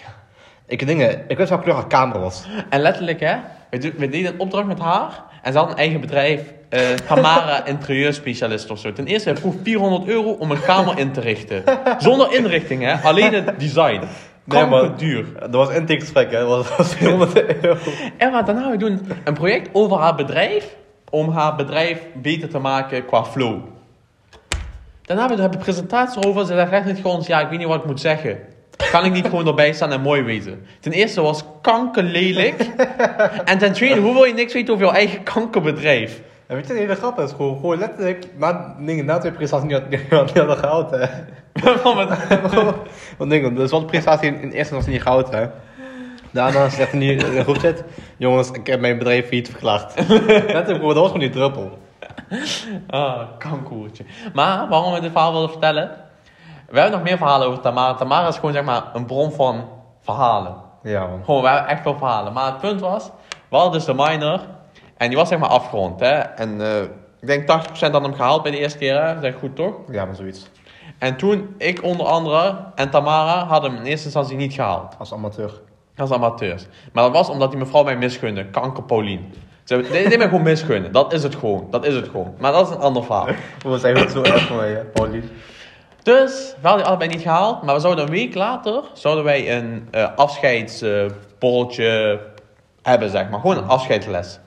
[0.68, 2.46] Ik, dingen, ik wist welke kleur haar kamer was.
[2.70, 3.36] En letterlijk, hè,
[3.70, 5.24] we, deden een opdracht met haar.
[5.42, 8.94] En ze had een eigen bedrijf, eh Tamara Interieurspecialist of zo.
[8.94, 11.64] Ten eerste, hij vroeg 400 euro om een kamer in te richten.
[11.98, 14.04] Zonder inrichting, hè, alleen het design.
[14.44, 15.26] Nee, maar- duur.
[15.40, 16.40] Dat was intakegesprek, hè.
[16.40, 17.78] Dat was, dat was 400 euro.
[18.18, 20.76] En wat daarna, we doen een project over haar bedrijf.
[21.10, 23.60] Om haar bedrijf beter te maken qua flow.
[25.02, 26.46] Daarna hebben we de presentatie erover.
[26.46, 28.40] Ze zegt echt niet gewoon, ja, ik weet niet wat ik moet zeggen.
[28.92, 30.66] Kan ik niet gewoon erbij staan en mooi wezen?
[30.80, 32.70] Ten eerste was kanker lelijk.
[33.46, 36.22] En ten tweede, hoe wil je niks weten over jouw eigen kankerbedrijf?
[36.52, 39.70] En weet je, de hele grap is gewoon, gewoon letterlijk, na, dingen, na twee prestaties
[39.70, 41.06] niet, had- niet, had- niet hadden gehaald, hè.
[43.18, 45.46] Want dingen, dus wat de prestatie in, in eerste instantie niet gehaald, hè.
[46.32, 47.84] Daarna zegt hij nu in de groepchat,
[48.18, 49.94] jongens, ik heb mijn bedrijf failliet verklaard.
[50.08, 51.78] letterlijk, bro, dat was gewoon die druppel.
[52.88, 54.04] Ah, kankoertje.
[54.34, 55.92] Maar waarom we dit verhaal wilden vertellen?
[56.70, 57.94] We hebben nog meer verhalen over Tamara.
[57.94, 59.70] Tamara is gewoon zeg maar een bron van
[60.02, 60.56] verhalen.
[60.84, 61.22] Ja, man.
[61.26, 62.34] Gewoon, we hebben echt veel verhalen.
[62.34, 63.10] Maar het punt was,
[63.50, 64.40] we hadden dus de minor.
[65.02, 66.00] En die was zeg maar afgerond.
[66.00, 66.12] Hè?
[66.20, 66.82] En eh,
[67.22, 67.46] ik denk 80%
[67.92, 69.04] had hem gehaald bij de eerste keer.
[69.04, 69.16] Hè?
[69.16, 69.74] Dat is goed toch?
[69.92, 70.50] Ja, maar zoiets.
[70.98, 74.96] En toen, ik onder andere en Tamara hadden hem in eerste instantie niet gehaald.
[75.00, 75.52] Als amateur.
[75.98, 76.66] Als amateurs.
[76.94, 78.46] Maar dat was omdat die mevrouw mij misgunde.
[78.46, 79.34] Kanker Paulien.
[79.64, 80.92] Ze hebben- mij gewoon misgunnen.
[80.92, 81.68] Dat is het gewoon.
[81.70, 82.34] Dat is het gewoon.
[82.40, 83.28] Maar dat is een ander verhaal.
[83.64, 85.30] We zijn het zo erg voor mij, Paulien.
[86.04, 87.64] Dus, we hadden die allebei niet gehaald.
[87.64, 92.20] Maar we zouden een week later, zouden wij een eh afscheidsborreltje
[92.82, 93.40] hebben, zeg maar.
[93.40, 94.40] Gewoon een afscheidsles.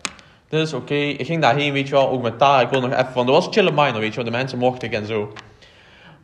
[0.55, 2.61] Dus oké, ik ging daarheen, weet je wel, ook met Tara.
[2.61, 4.25] Ik wilde nog even, want dat was chille minor, weet je wel.
[4.25, 5.33] De mensen mochten ik en zo.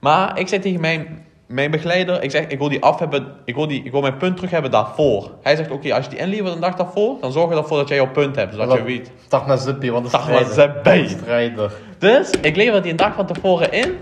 [0.00, 3.54] Maar ik zei tegen mijn, mijn begeleider, ik zeg, ik wil die af hebben, ik
[3.54, 5.30] wil, die, ik wil mijn punt terug hebben daarvoor.
[5.42, 7.88] Hij zegt, oké, als je die inlevert een dag daarvoor, dan zorg je ervoor dat
[7.88, 9.10] jij jouw punt hebt, zodat je weet.
[9.28, 10.52] Dag naar Zippie, want naar strijder.
[10.52, 11.08] Zippie.
[11.08, 11.72] Strijder.
[11.98, 13.98] Dus ik lever die een dag van tevoren in.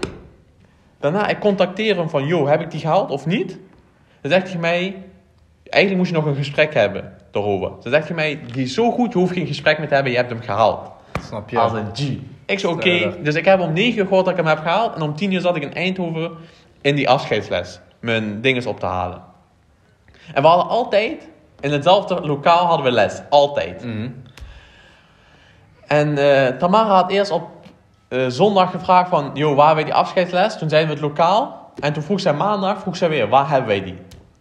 [1.00, 3.58] Daarna ik contacteer hem van, yo, heb ik die gehaald of niet?
[4.20, 4.96] Dan zegt hij mij,
[5.70, 7.68] eigenlijk moest je nog een gesprek hebben daarover.
[7.68, 10.12] Dan zegt hij mij, die is zo goed, je hoeft geen gesprek meer te hebben,
[10.12, 10.90] je hebt hem gehaald.
[11.22, 11.58] Snap je?
[11.58, 12.16] Als een G.
[12.46, 14.94] Ik zei, oké, dus ik heb om 9 uur gehoord dat ik hem heb gehaald.
[14.94, 16.30] En om 10 uur zat ik in Eindhoven
[16.80, 17.80] in die afscheidsles.
[18.00, 19.22] Mijn dinges op te halen.
[20.34, 21.28] En we hadden altijd,
[21.60, 23.20] in hetzelfde lokaal hadden we les.
[23.30, 23.84] Altijd.
[23.84, 24.10] Mhm.
[25.86, 27.48] En eh, Tamara had eerst op
[28.08, 30.58] eh, zondag gevraagd van, joh, waar hebben wij die afscheidsles?
[30.58, 31.72] Toen zeiden we het lokaal.
[31.80, 33.98] En toen vroeg zij maandag, vroeg zij weer, waar hebben wij die?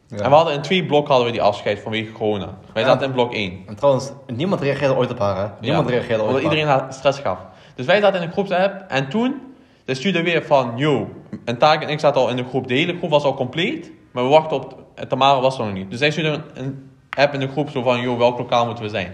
[0.09, 0.17] Ja.
[0.17, 2.57] En we hadden in twee blokken hadden we die afscheid vanwege corona.
[2.73, 2.87] Wij Ja.
[2.89, 3.63] zaten in blok 1.
[3.67, 5.47] En trouwens, niemand reageerde ooit op haar, hè?
[5.61, 7.37] Niemand Ja, reageerde ooit Omdat op iedereen haar stress gaf.
[7.75, 9.41] Dus wij zaten in de groepsapp en toen,
[9.85, 11.09] de stuurde weer van, yo,
[11.45, 12.67] en Taak en ik zaten al in de groep.
[12.67, 15.89] De hele groep was al compleet, maar we wachten op, Tamara was er nog niet.
[15.89, 18.83] Dus zij stuurde een, een app in de groep zo van, yo, welk lokaal moeten
[18.83, 19.13] we zijn?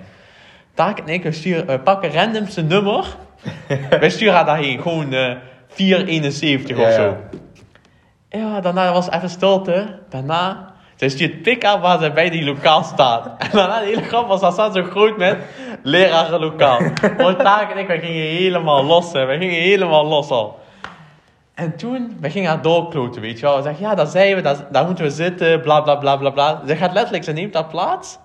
[0.74, 3.16] Taak en ik we sturen, pakken randomste nummer.
[4.00, 5.36] wij sturen haar daarheen, gewoon eh
[5.68, 7.18] 471 Ja, of zo.
[8.30, 10.00] Ja, daarna was even stilte.
[10.10, 13.30] Daarna, zij stuurt pick-up waar zij bij die lokaal staat.
[13.44, 15.38] En daarna, de hele grap was, dat zo groot met
[15.84, 16.80] leraren lokaal.
[17.18, 19.26] Want en ik, wij gingen helemaal los, hè.
[19.26, 20.60] Wij gingen helemaal los al.
[21.54, 23.56] En toen, wij gingen haar doorkloten, weet je wel.
[23.56, 26.30] We zeggen, ja, daar zijn we, daar, daar moeten we zitten, bla bla bla bla
[26.30, 26.62] bla.
[26.66, 28.18] Zij gaat letterlijk, ze neemt haar plaats.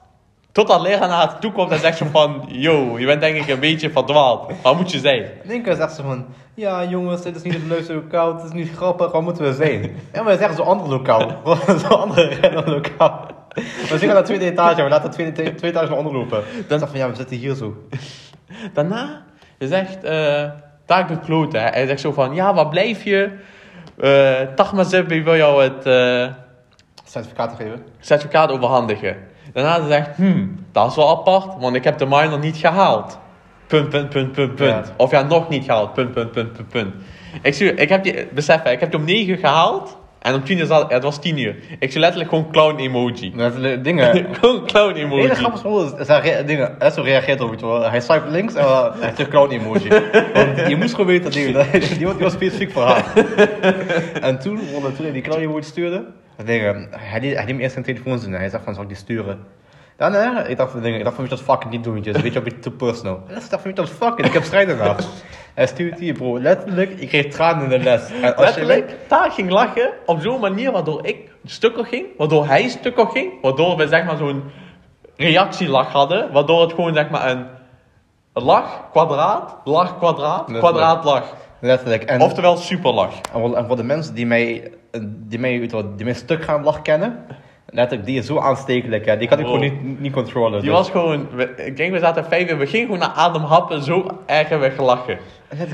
[0.52, 3.60] Totdat leraar naar haar toe komt en zegt van, yo, je bent denk ik een
[3.60, 4.52] beetje verdwaald.
[4.62, 5.24] Waar moet je zijn?
[5.62, 8.70] Keer zegt ze van, ja jongens, dit is niet het leukste lokaal, het is niet
[8.76, 9.96] grappig, waar moeten we zijn?
[10.10, 11.42] En we zeggen zo'n ander lokaal,
[11.82, 13.26] zo'n andere lokaal.
[13.54, 16.42] We zitten naar de tweede etage, we laten de tweede, tweede etage naar onder lopen.
[16.68, 17.76] Dan zegt van, ja, we zitten hier zo.
[18.72, 19.22] Daarna
[19.58, 20.44] zegt eh
[20.86, 21.60] Taak doet kloten.
[21.60, 23.30] Hij zegt zo van, ja, waar blijf je?
[24.00, 26.26] Eh Tagma Zebbi wil jou het eh,
[27.04, 27.84] Certificaat geven.
[28.00, 29.16] certificaat overhandigen.
[29.62, 33.18] Daarna zegt, hmm, dat is wel apart, want ik heb de minor niet gehaald.
[33.66, 34.86] Punt, punt, punt, punt, punt.
[34.86, 34.94] Ja.
[34.96, 35.92] Of ja, nog niet gehaald.
[35.92, 36.94] Punt, punt, punt, punt, punt.
[37.42, 39.98] Ik, zie, ik heb die, besef, ik heb die om 9 uur gehaald.
[40.18, 41.56] En om 10 uur zat, het was 10 uur.
[41.78, 43.32] Ik zie letterlijk gewoon clown emoji.
[43.36, 44.26] Dat is de dingen.
[44.40, 45.22] gewoon clown emoji.
[45.22, 47.90] hele grappige is hij dingen, hij zo reageert op, je wel.
[47.90, 49.88] Hij swipe links en uh, hij heeft een clown emoji.
[50.34, 53.04] Want je moest gewoon weten, dat die, die, die was specifiek voor haar.
[54.28, 54.60] en toen,
[54.96, 56.04] toen hij die clown emoji stuurde,
[56.44, 58.32] dingen, hij liet, hij liet me eerst zijn telefoon zien.
[58.32, 59.46] Hij zegt van, zal ik die sturen?
[59.96, 62.14] Dacht van, dingen, ik dacht van, weet je dat fucking niet doen, weet je.
[62.14, 63.22] Een beetje too personal.
[63.28, 64.96] Ik dacht van, weet je dat fucking, ik heb strijd ernaar.
[65.54, 68.10] Hij stuurt hier, bro, letterlijk, ik kreeg tranen in de les.
[68.10, 72.46] En als je Letterlijk, daar ging lachen op zo'n manier waardoor ik stukken ging, waardoor
[72.46, 74.42] hij stukken ging, waardoor we zeg maar zo'n
[75.16, 77.46] reactielach hadden, waardoor het gewoon zeg maar een
[78.32, 81.34] lach, kwadraat, lach, kwadraat, kwadraat, lach.
[81.60, 82.02] Letterlijk.
[82.02, 83.14] En, Oftewel superlach.
[83.32, 84.70] En voor, en voor de mensen die mij,
[85.04, 87.24] die mij, wat, die mij stuk gaan lach kennen,
[87.66, 89.16] letterlijk, die is zo aanstekelijk, hè.
[89.16, 90.60] die kan ik gewoon niet, niet controleren.
[90.60, 90.78] Die dus.
[90.78, 93.82] was gewoon, we- ik denk we zaten vijf uur, we gingen gewoon naar adem happen,
[93.82, 95.18] zo erg hebben we gelachen.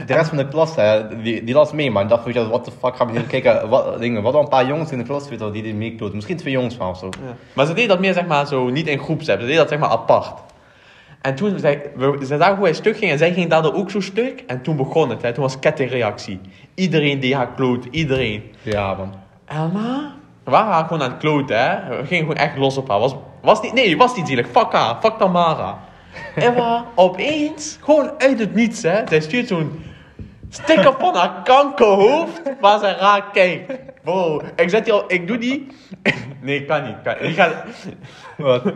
[0.06, 2.48] De rest van de klas, hè, die, die las mee, maar ik dacht, weet je,
[2.48, 5.04] wat de fuck gaan we hier kijken, wat, dingen, wat een paar jongens in de
[5.04, 6.14] klas wel, die dit meekloten.
[6.14, 7.08] Misschien twee jongens van of zo.
[7.52, 9.78] Maar ze deed dat meer zeg maar zo, niet in groepsapp, ze deed dat zeg
[9.78, 10.32] maar apart.
[11.24, 13.90] En toen, zij, we, ze zagen hoe hij stuk ging en zij ging daardoor ook
[13.90, 14.44] zo stuk.
[14.46, 15.32] En toen begon het, hè.
[15.32, 16.40] toen was kettingreactie.
[16.74, 18.52] Iedereen die haar kloot, iedereen.
[18.62, 19.14] Ja, man.
[19.44, 21.96] Daarna, we waren haar gewoon aan het kloten, hè.
[21.96, 22.98] We gingen gewoon echt los op haar.
[22.98, 24.46] Was, was niet, nee, was niet zielig.
[24.48, 25.78] Fuck haar, fuck Tamara.
[26.34, 29.02] En we, opeens, gewoon uit het niets, hè.
[29.08, 29.84] Zij stuurt zo'n
[30.48, 33.72] sticker van haar kankerhoofd, waar zij raar kijkt.
[34.04, 35.66] Wow, ik zet die al, ik doe die.
[36.40, 36.96] Nee, kan niet.
[37.02, 37.54] Kan, die gaat,
[38.36, 38.62] Wat?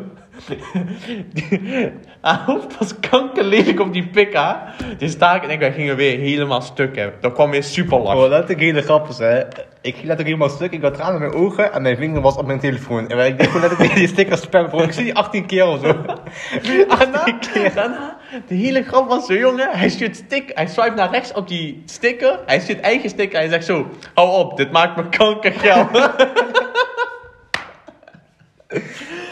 [2.21, 4.75] haar hoofd was kankerlelijk op die pika.
[4.99, 7.21] Dus daar en ik, wij gingen weer helemaal stuk hebben.
[7.21, 8.15] Dat kwam weer super lach.
[8.15, 9.39] Oh, letterlijk hele grappig, hè.
[9.81, 12.37] Ik ging letterlijk helemaal stuk, ik had tranen in mijn ogen en mijn vinger was
[12.37, 13.09] op mijn telefoon.
[13.09, 14.83] En ik deed gewoon letterlijk die stickers spammen, bro.
[14.83, 15.97] Ik zie die 18 keer of zo.
[16.89, 17.39] Daarna,
[17.75, 19.69] daarna, de hele grap was zo, jongen.
[19.71, 22.39] Hij stuurt stick, hij swipe naar rechts op die sticker.
[22.47, 23.39] Hij stuurt eigen sticker.
[23.39, 25.87] Hij zegt zo, hou op, dit maakt me kankergeel.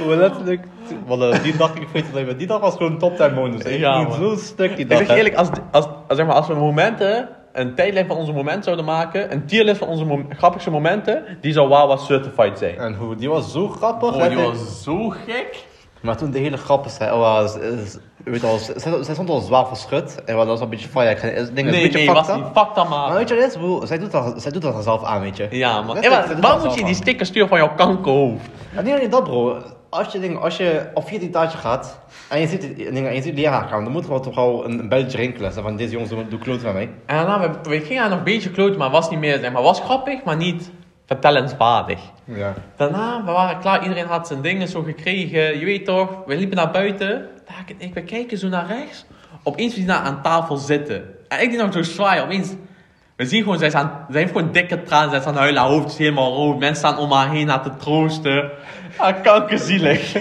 [0.00, 0.64] Oh, letterlijk.
[1.06, 3.62] Want eh, die dag, ik weet het even, die dag was gewoon top 10 bonus.
[3.62, 4.18] Ik Ja, ging man.
[4.18, 4.98] zo stuk die Ik dag.
[4.98, 5.14] zeg hè.
[5.14, 8.84] eerlijk, als, als, als, zeg maar, als we momenten, een tijdlijn van onze momenten zouden
[8.84, 12.76] maken, een tierlist van onze mom- grappigste momenten, die zou Wawa certified zijn.
[12.78, 14.14] En hoe, die was zo grappig.
[14.14, 15.64] Oh, die was zo gek.
[16.00, 17.98] Maar toen de hele grap is, hè, oh, was, is,
[18.32, 20.24] weet wel, zij, zij stond al zwaar verschut.
[20.24, 21.10] En dat was een beetje fire.
[21.10, 22.44] Ik zei, is- ding, is Nee, een beetje nee, fucked was up.
[22.44, 22.52] niet.
[22.54, 23.16] Fuck dan Maar maar.
[23.16, 23.84] weet je wat is, bro?
[23.84, 25.46] Zij doet dat, zij doet dat zelf aan, weet je.
[25.50, 26.00] Ja, man.
[26.00, 28.48] Ja, maar waarom moet je die sticker sturen van jouw kankerhoofd?
[28.74, 29.56] En niet alleen dat, bro.
[29.90, 33.22] Als je, ding, als je op 14 taartje gaat en je ziet, ding, en je
[33.22, 35.52] ziet leraar gaan, dan moet er toch wel een, een belletje rinkelen.
[35.52, 36.90] Van deze jongens doen, doen kloten met mij.
[37.06, 39.62] En daarna, we, we gingen nog een beetje kloten, maar was niet meer, zeg maar,
[39.62, 40.70] was grappig, maar niet
[41.06, 42.00] vertellenswaardig.
[42.24, 42.54] Ja.
[42.76, 46.56] Daarna, we waren klaar, iedereen had zijn dingen zo gekregen, je weet toch, we liepen
[46.56, 49.04] naar buiten, daar, ik, we kijken zo naar rechts,
[49.42, 51.04] opeens we zien haar aan tafel zitten.
[51.28, 52.54] En ik die nog zo zwaaien, opeens,
[53.16, 55.40] we zien gewoon, zij, is aan, zij heeft gewoon dikke tranen, zij is aan het
[55.40, 58.50] huilen, haar hoofd is helemaal rood, mensen staan om haar heen haar te troosten.
[58.96, 60.12] Ah, kankerzielig.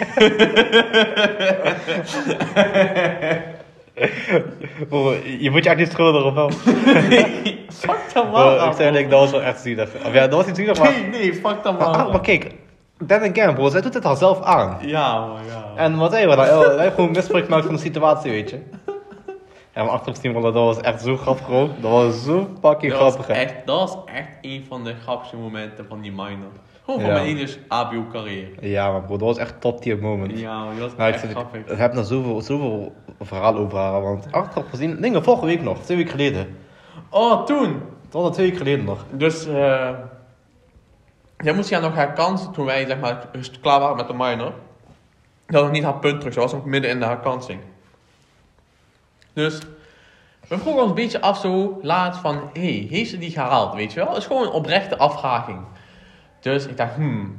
[5.40, 6.50] Je moet je echt niet schuldig of wel?
[7.82, 7.98] fuck
[8.68, 9.90] ik zei eerlijk, dat was wel echt zielig.
[10.06, 10.92] Of ja, dat was niet zielig, maar...
[10.92, 12.22] Nee, nee, fuck dan Maar, ah, maar maar.
[12.22, 12.52] kijk,
[13.08, 14.78] then again, bro, zij doet het al zelf aan.
[14.82, 15.72] Ja, man, ja.
[15.76, 16.38] En wat we dan?
[16.38, 18.60] Wij hebben gewoon misbruik gemaakt van de situatie, weet je.
[19.76, 21.70] Ja, maar achteraf zien we dat was echt zo grappig, bro.
[21.80, 23.42] Dat was zo fucking Dat was, grappig, hè.
[23.42, 26.52] echt, dat was echt een van de grappigste momenten van die minor.
[26.86, 27.16] Gewoon van Ja.
[27.16, 28.70] mijn hele ABO carrière.
[28.70, 30.40] Ja, maar bro, dat was echt top tier moment.
[30.40, 31.66] Ja, dat was ik, echt zit, grappig.
[31.66, 35.82] ik heb nog zoveel, zoveel verhalen over haar, want achteraf gezien, dingen, vorige week nog,
[35.84, 36.58] twee weken geleden.
[37.10, 37.82] Oh, toen.
[38.10, 39.06] Dat was twee weken geleden nog.
[39.12, 39.90] Dus, eh
[41.38, 43.28] jij moest ja nog herkansen toen wij, zeg maar,
[43.62, 44.54] klaar waren met de minor.
[45.48, 47.60] Dat nog niet haar punt terug, ze was nog midden in de herkansing.
[49.34, 49.60] Dus,
[50.48, 53.74] we vroegen ons een beetje af zo laat van, hé, hey, heeft ze die gehaald,
[53.74, 54.08] weet je wel?
[54.10, 55.60] Het is gewoon een oprechte afvraging.
[56.52, 57.36] Dus ik dacht, hmm.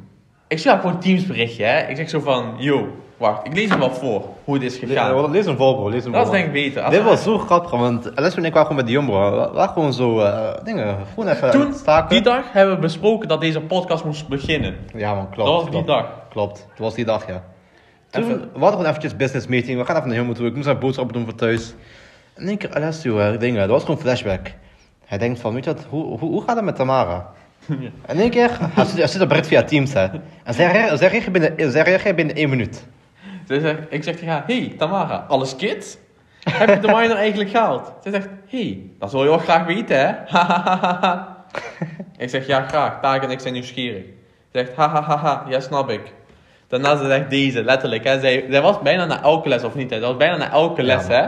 [0.48, 1.86] Ik stuur gewoon een teamsberichtje, hè.
[1.88, 5.20] Ik zeg zo van, yo, wacht, ik lees hem wel voor, hoe het is gegaan.
[5.20, 6.82] Le- Lees hem vol, bro, lees hem Dat is denk ik beter.
[6.82, 9.30] Als Dit was zo grappig, want Alessio en ik waren gewoon met die jongen, bro.
[9.48, 12.08] We waren gewoon zo, eh, dingen, gewoon even Toen, het staken.
[12.08, 14.76] die dag hebben we besproken dat deze podcast moest beginnen.
[14.94, 15.50] Ja man, klopt.
[15.50, 16.06] Dat was die dag.
[16.30, 17.42] Klopt, dat was die dag, ja.
[18.10, 20.54] Toen, Even- we hadden gewoon eventjes business meeting, we gaan even naar helemaal toe, ik
[20.54, 21.74] moest haar boodschappen doen voor thuis.
[22.34, 24.52] En in één keer Alessio, eh, dingen, dat was gewoon flashback.
[25.04, 27.30] Hij denkt van, weet je wat, hoe, hoe, hoe gaat het met Tamara?
[28.06, 30.06] En één keer, hij zit, hij zit op via Teams, hè.
[30.44, 32.86] En zij, rea- zij reageert binnen, zij reageert binnen één minuut.
[33.48, 35.96] Ze zegt, ik zeg tegen haar, hey Tamara, alles kids?
[36.50, 37.92] Heb je de minor eigenlijk gehaald?
[38.02, 40.12] Ze zegt, hey, dat wil je wel graag weten hè?
[42.24, 44.04] ik zeg, ja graag, Taak en ik zijn nieuwsgierig.
[44.52, 46.12] Ze zegt, hahaha, ja snap ik.
[46.68, 48.04] Daarna ze zegt deze, letterlijk.
[48.04, 48.20] Hè.
[48.20, 49.90] Zij, zij was bijna naar elke les, of niet?
[49.90, 49.98] Hè?
[49.98, 51.26] Zij was bijna naar elke les, hè?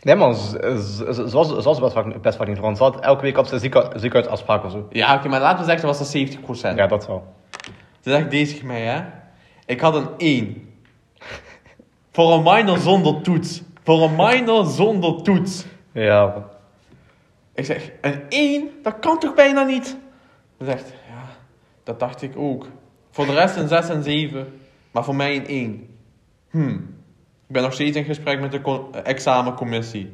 [0.00, 2.76] Nee man, zoals, zoals best vaak, best vaak niet veranderd.
[2.76, 4.86] Ze had elke week op zijn zieke- ziekenhuisafspraak of zo.
[4.90, 6.18] Ja, oké, maar laten we zeggen, dat was er
[6.72, 6.76] 70%.
[6.76, 7.34] Ja, dat wel.
[8.00, 9.02] Ze zegt deze mij, hè?
[9.66, 10.68] Ik had een 1.
[12.12, 13.62] Voor een minor zonder toets.
[13.84, 15.66] Voor een minor zonder toets.
[15.92, 16.44] Ja, man.
[17.54, 18.68] Ik zeg, een 1?
[18.82, 19.96] Dat kan toch bijna niet?
[20.58, 21.24] Ze zegt, ja,
[21.84, 22.66] dat dacht ik ook.
[23.10, 24.60] Voor de rest een 6 en 7,
[24.90, 25.88] maar voor mij een 1.
[26.50, 26.78] Hm.
[27.50, 30.10] Ik ben nog steeds in gesprek met de co- examencommissie.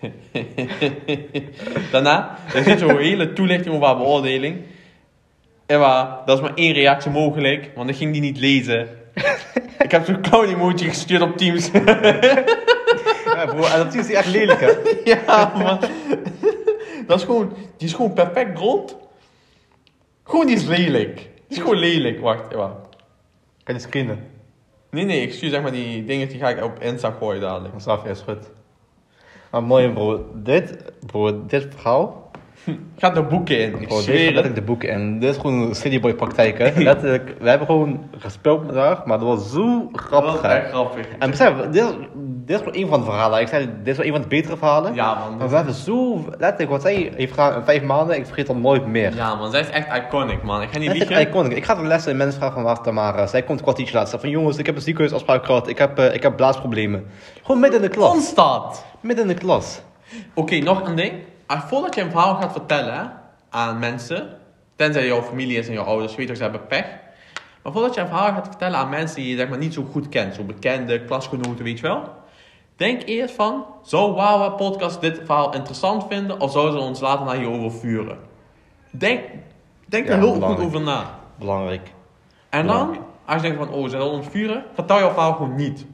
[1.92, 4.60] Daarna, er zit zo'n hele toelichting over haar beoordeling.
[5.66, 8.88] Ewa, dat is maar één reactie mogelijk, want ik ging die niet lezen.
[9.78, 11.70] ik heb zo'n clown emoji gestuurd op Teams.
[13.24, 14.72] Ja, bro, en dat is echt lelijk, hè?
[15.04, 15.78] ja, man.
[17.06, 18.96] Dat is gewoon, die is gewoon perfect rond.
[20.24, 21.14] Gewoon, die is lelijk.
[21.16, 22.20] Die is gewoon lelijk.
[22.20, 22.76] Wacht, ja.
[23.62, 24.38] Kan je screenen?
[24.90, 27.84] Nee, nee, ik stuur zeg maar die dingen, die ga ik op Insta gooien dadelijk.
[27.84, 28.50] Dat is goed.
[29.50, 30.30] Maar mooi, bro.
[30.34, 32.19] Dit, bro, dit verhaal.
[32.96, 35.18] Gaat de boeken in, ik dit zweer letterlijk de boeken in.
[35.20, 36.70] Dit is gewoon een cityboy praktijk, hè?
[36.82, 40.48] Letterlijk, we hebben gewoon gespeeld met haar, maar dat was zo Dat grappig, was hè?
[40.58, 41.06] echt grappig.
[41.18, 41.94] En besef, dit, is-
[42.44, 43.40] dit is gewoon een van de verhalen.
[43.40, 44.94] Ik zei, dit is wel een van de betere verhalen.
[44.94, 45.36] Ja, man.
[45.36, 48.56] Maar we hebben zo, letterlijk, wat zij heeft gedaan in vijf maanden, ik vergeet dat
[48.56, 49.14] nooit meer.
[49.14, 50.62] Ja, man, zij is echt iconic, man.
[50.62, 51.20] Ik ga niet liegen.
[51.20, 51.56] iconic.
[51.56, 53.26] Ik ga de lessen en mensen vragen van waar Tamara.
[53.26, 55.68] Zij komt een kwartiertje zegt van jongens, ik heb een ziekenhuisafspraak gehad.
[55.68, 57.06] Ik heb, eh, ik heb blaasproblemen.
[57.42, 58.10] Gewoon midden in de klas.
[58.10, 58.84] Constant.
[59.00, 59.80] Midden in de klas.
[60.34, 61.12] Oké, nog een ding.
[61.50, 63.12] Ah, Voordat je een verhaal gaat vertellen
[63.48, 64.38] aan mensen,
[64.76, 66.86] tenzij jouw familie is en jouw ouders, weet je, ze hebben pech.
[67.62, 69.86] Maar voordat je een verhaal gaat vertellen aan mensen die je zeg maar, niet zo
[69.92, 72.02] goed kent, zo bekende klasgenoten, weet je wel.
[72.76, 77.26] Denk eerst van, zou Wawa Podcast dit verhaal interessant vinden of zouden ze ons later
[77.26, 78.18] naar hierover vuren?
[78.90, 79.20] Denk,
[79.86, 81.18] denk Ja, er heel goed over na.
[81.38, 81.92] Belangrijk.
[82.48, 85.54] En dan, als je denkt van, oh, ze willen ons vuren, vertel jouw verhaal gewoon
[85.54, 85.86] niet.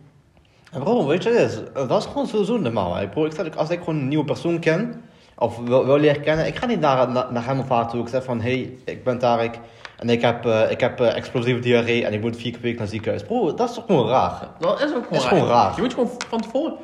[0.73, 1.61] En bro, weet je het is?
[1.89, 2.95] Dat is gewoon sowieso normaal.
[2.95, 3.09] Hè.
[3.09, 5.05] Bro, ik als ik gewoon een nieuwe persoon ken,
[5.39, 8.01] of wil, wil leren kennen, ik ga niet naar, naar, naar hem of haar toe.
[8.01, 9.59] Ik zeg van, hey, ik ben Tarek.
[9.99, 12.61] En ik heb, eh, ik heb eh, explosieve diarree en ik moet vier keer per
[12.63, 13.23] week naar ziekenhuis.
[13.23, 14.49] Bro, dat is toch gewoon raar?
[14.59, 15.73] Dat is ook gewoon, is gewoon raar.
[15.77, 16.75] Je moet gewoon van tevoren,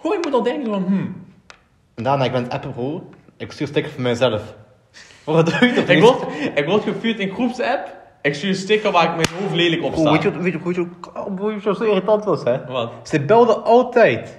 [0.00, 1.24] gewoon je moet al denken van, hmm,
[1.94, 3.08] En daarna, ik ben het appen, bro.
[3.36, 4.42] Ik stuur stickers voor mijzelf.
[5.24, 6.22] Bro, dat doe je toch Ik word,
[6.54, 7.96] ik word gevuurd in groepsapp.
[8.22, 10.10] Ik stuur een sticker waar ik mijn hoofd lelijk op sta.
[10.12, 12.64] weet je, wat- weet je, weet je, oh, bro, je wat zo irritant was, hè?
[12.66, 12.92] Wat?
[13.02, 14.38] Ze belde altijd.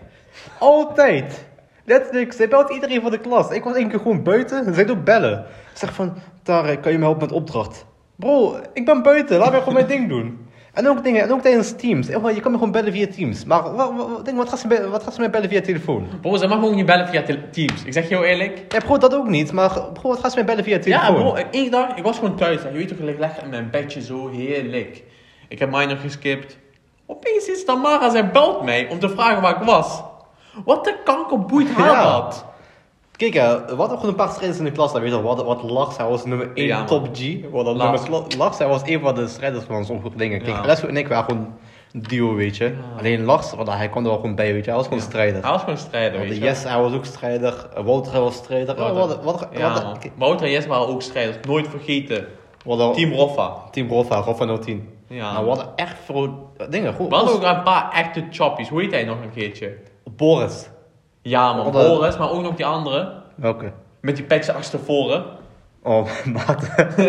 [0.59, 1.47] Altijd.
[1.89, 3.51] Letterlijk, ze belt iedereen van de klas.
[3.51, 5.39] Ik was één keer gewoon buiten en zij doet bellen.
[5.71, 7.85] Ik zeg van, Tarek, kan je me helpen met opdracht?
[8.15, 10.47] Bro, ik ben buiten, laat mij gewoon mijn ding doen.
[10.73, 12.07] En ook dingen, en ook tijdens Teams.
[12.07, 13.45] Je kan me gewoon bellen via Teams.
[13.45, 16.07] Maar wat, wat, denk, wat, gaat ze, wat gaat ze mij bellen via telefoon?
[16.21, 17.83] Bro, ze mag me ook niet bellen via Teams.
[17.83, 18.65] Ik zeg je heel eerlijk.
[18.73, 19.51] Ja, bro, dat ook niet.
[19.51, 21.15] Maar bro, wat gaat ze mij bellen via telefoon?
[21.15, 22.63] Ja, bro, één dag, ik was gewoon thuis.
[22.63, 25.03] En je weet toch, ik lekker in mijn bedje zo, heerlijk.
[25.47, 26.57] Ik heb minor geskipt.
[27.05, 30.07] Opeens is Tamara, zij belt mij om te vragen waar ik was.
[30.65, 32.11] Wat de kanker boeit haar Ja.
[32.21, 32.45] dat?
[33.15, 34.91] Kijk, eh, we hadden gewoon een paar strijders in de klas.
[34.91, 36.85] Dan weet je wel, wat, wat Lars, hij was nummer 1 Ja, man.
[36.85, 37.35] top G.
[37.51, 38.01] Wat dan Lars.
[38.01, 40.41] nummer Kla- Lars, hij was een van de strijders van zo'n groep dingen.
[40.41, 40.87] Kijk, Ja.
[40.87, 41.53] En ik waren gewoon
[41.91, 42.73] duo, weet je.
[42.99, 44.69] Alleen Lars, want hij kwam er wel gewoon bij, weet je.
[44.69, 45.41] Hij was gewoon strijder.
[45.41, 47.67] Hij was gewoon strijder, weet Want je Jess, hij was ook strijder.
[47.75, 48.75] Eh, Wouter, hij was strijder.
[48.75, 48.97] Wouter.
[48.99, 49.99] Wat, wat, wat, Ja, wat- man.
[49.99, 51.37] kijk, Wouter en Jess waren ook strijders.
[51.47, 52.27] Nooit vergeten.
[52.65, 53.53] wat- Team Roffa.
[53.71, 54.89] Team Roffa, Roffa 010.
[55.07, 55.31] Ja.
[55.31, 56.29] Nou, we hadden echt voor
[56.69, 56.93] dingen.
[56.93, 58.69] Goed, We hadden ook een paar echte choppies.
[58.69, 59.77] Hoe heet hij nog een keertje?
[60.15, 60.69] Boris.
[61.21, 63.13] Ja man, Hadden- Boris, maar ook nog die andere.
[63.35, 63.71] Welke?
[64.01, 65.23] Met die petje achterstevoren.
[65.83, 66.63] Oh, maat.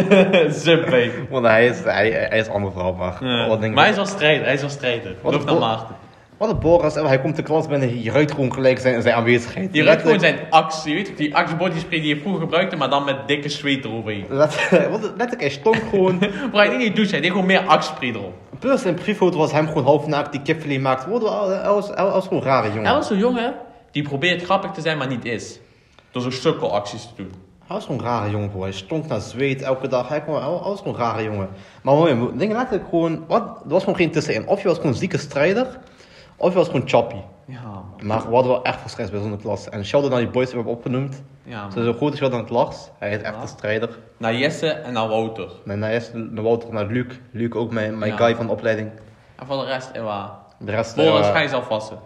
[0.63, 1.11] Subway.
[1.31, 3.25] Want hij is, hij, hij is ander verhaal, maar.
[3.25, 3.49] Ja.
[3.49, 3.75] Wat dingen.
[3.75, 5.15] Maar hij is wel strijder, hij is wel strijder.
[5.23, 5.97] Wat een naar bo- Maarten.
[6.41, 9.15] Wat een Boris, en hij komt de klas binnen, je ruikt gewoon gelijk zijn, zijn
[9.15, 9.73] aanwezigheid.
[9.73, 10.39] Die ruikt gewoon zijn
[10.85, 13.85] je weet die Axe body spray die je vroeger gebruikte, maar dan met dikke zweet
[13.85, 14.25] eroverheen.
[14.29, 16.19] Letterlijk, hij stonk gewoon.
[16.53, 18.35] Maar hij deed niet douchen, hij deed gewoon meer Axe spray erop.
[18.59, 21.05] Plus in privéfoto was hem gewoon half naakt die kipfilet maakt.
[21.05, 21.13] Hij
[21.65, 22.85] was, hij was gewoon een rare jongen.
[22.85, 23.55] Hij was zo'n jongen
[23.91, 25.59] die probeert grappig te zijn, maar niet is.
[26.11, 27.33] Door zo'n sukkelacties te doen.
[27.67, 28.63] Hij was gewoon een rare jongen, bro.
[28.63, 30.09] Hij stonk naar zweet elke dag.
[30.09, 31.49] Hij, kon, hij was gewoon een rare jongen.
[31.83, 33.25] Maar mooi, dingen letterlijk gewoon...
[33.29, 34.47] Wat, er was gewoon geen tussenin.
[34.47, 35.79] Of je was gewoon een zieke strijder,
[36.41, 37.17] of je was gewoon choppy.
[37.45, 37.85] Ja man.
[38.03, 39.69] Maar we hadden wel echt veel stress bij zo'n klas.
[39.69, 41.23] En shout-out naar die boys die we hebben opgenoemd.
[41.43, 42.77] Ja Ze zijn zo goed als wel aan het Lars.
[42.99, 43.99] Hij is echt een strijder.
[44.17, 45.49] Naar Jesse en naar Wouter.
[45.67, 47.07] En hij is naar Wouter, naar Luc.
[47.31, 48.17] Luc ook mijn, mijn Ja.
[48.17, 48.91] guy van de opleiding.
[49.37, 50.39] En voor de rest, Ewa.
[50.59, 50.97] De rest...
[50.97, 51.99] Boris, eh, ga je zelf wassen.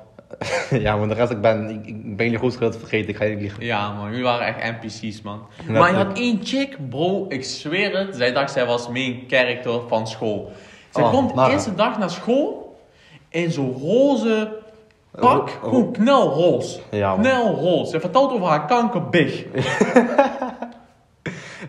[0.70, 3.09] ja, maar de rest, ik ben, ik, ik ben jullie goed schuld vergeten.
[3.09, 3.64] Ik ga je niet liegen.
[3.64, 5.47] Ja man, jullie waren echt NPC's man.
[5.68, 8.16] Maar je had één chick, bro, ik zweer het.
[8.16, 10.53] Zij dacht zij was main character van school.
[10.90, 12.63] Zij Oh, komt de eerste dag naar school
[13.35, 14.62] in zo'n roze
[15.20, 15.51] pak.
[15.62, 16.81] Ro- Gewoon knelroze.
[16.90, 17.90] Ja, knelroze.
[17.90, 19.44] Ze vertelt over haar kankerbig.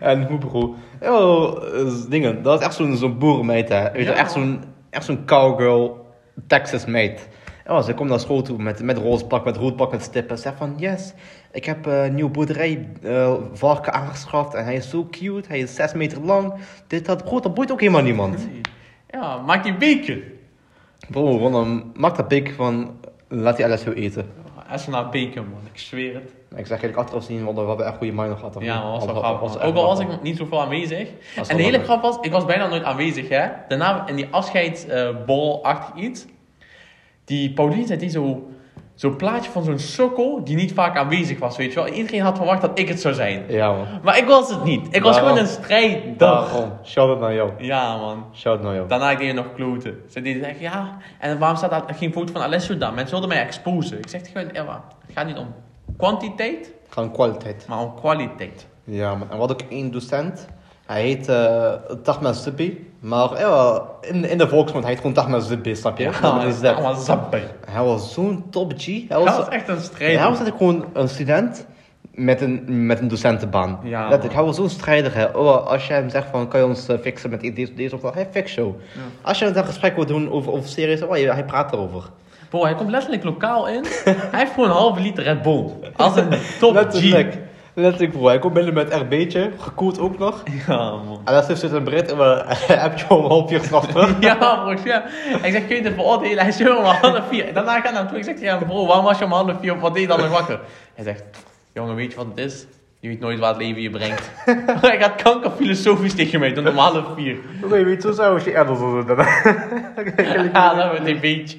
[0.00, 0.74] En hoe bro?
[1.02, 1.60] Oh,
[2.08, 2.42] dingen.
[2.42, 3.82] Dat is echt zo'n zo'n boerenmeid, hè.
[3.92, 4.14] Weet je, Ja.
[4.16, 6.06] echt zo'n echt zo'n cowgirl
[6.46, 7.28] Texas meid.
[7.66, 10.36] Oh, ze komt naar school toe met, met roze pak, met rood pak, met stippen.
[10.36, 11.12] Ze zegt van, yes,
[11.52, 14.54] ik heb eh, een nieuwe boerderij eh, varken aangeschaft.
[14.54, 16.54] En hij is zo cute, hij is 6 meter lang.
[16.86, 18.48] Dit, dat, dat boeit ook helemaal niemand.
[19.10, 20.22] Ja, maak die bacon.
[21.10, 24.26] Bro, dan maak dat pik van, laat die alles zo eten.
[24.90, 25.60] Naar bacon, man.
[25.72, 26.34] Ik zweer het.
[26.50, 28.56] Ik zeg eigenlijk achteraf zien, want we hebben echt goede mind gehad.
[28.56, 29.40] of Ja, was wel grappig.
[29.40, 31.08] was Ook al was ik niet zoveel aanwezig.
[31.48, 33.48] En de hele grap was, ik was bijna nooit aanwezig, hè.
[33.68, 36.26] Daarna in die afscheidsbol-achtig iets.
[37.24, 38.50] Die Pauline zei die zo...
[38.96, 41.86] Zo'n plaatje van zo'n sukkel die niet vaak aanwezig was, weet je wel.
[41.86, 43.44] En iedereen had verwacht dat ik het zou zijn.
[43.48, 43.86] Ja, man.
[44.02, 44.86] Maar ik was het niet.
[44.96, 46.16] Ik was gewoon een strijder.
[46.16, 46.72] Daarom.
[46.84, 47.50] Shout out naar jou.
[47.58, 48.24] Ja, man.
[48.34, 48.88] Shout out naar jou.
[48.88, 49.94] Daarna deed je nog kloten.
[50.10, 52.94] Ze deden zeggen, ja, en waarom staat daar geen foto van Alessio dan?
[52.94, 53.98] Mensen wilden mij exposen.
[53.98, 55.54] Ik zeg gewoon, Eva, het gaat niet om
[55.96, 57.64] kwantiteit, Gewoon kwaliteit.
[57.68, 58.66] maar om kwaliteit.
[58.84, 59.30] Ja, man.
[59.30, 60.48] En wat ook één docent.
[60.86, 62.90] Hij heet uh, Tahma Zibbi.
[63.06, 66.04] Maar ja, in, in de volksmond heet gewoon Tahma Zibbi, snap je?
[66.04, 67.06] Ja, Maar dat is dat dat.
[67.06, 67.40] was.
[67.70, 68.86] Hij was zo'n top G.
[68.86, 70.16] Hij Dat was, was echt een hij strijder.
[70.16, 71.66] was eigenlijk gewoon een student
[72.14, 73.78] met een, met een docentenbaan.
[73.82, 74.20] Ja, man.
[74.32, 75.14] hij was zo'n strijder.
[75.14, 75.24] Hè.
[75.24, 78.00] Oh, als je hem zegt van, kan je ons eh, fixen met deze, deze of
[78.00, 78.74] dat, hij fix show.
[78.94, 79.00] Ja.
[79.22, 82.02] Als je een gesprek wil doen over, over series, oh, hij praat erover.
[82.48, 83.84] Bro, hij komt letterlijk lokaal in.
[84.04, 85.70] hij heeft gewoon een halve liter Red Bull.
[85.96, 87.26] Als een top G.
[87.78, 88.12] Letterlijk.
[88.12, 88.26] Bro.
[88.26, 90.42] Hij komt binnen met RB'tje, gekoeld ook nog.
[90.66, 91.20] Ja, man.
[91.24, 94.14] En dat zit een Brit en we heb je al een half uur vanaf terug.
[94.20, 95.04] Ja, bro, ja.
[95.42, 96.42] Ik zeg, kun je dit veroordelen?
[96.42, 97.54] Hij zegt, om half vier.
[97.54, 98.18] Daarna gaat hij naar hem toe.
[98.18, 99.78] Ik zeg, ja, bro, waarom was je om half vier?
[99.78, 100.60] Wat deed je dan nog wakker?
[100.94, 101.22] Hij zegt,
[101.72, 102.66] jongen, weet je wat het is?
[103.00, 104.30] Je weet nooit waar het leven je brengt.
[104.86, 107.36] hij gaat kanker filosofisch tegen mij doen om half vier.
[107.64, 109.16] Oké, weet je, zo zou je eerder zo doen.
[110.52, 111.58] Ja, dat we een beetje.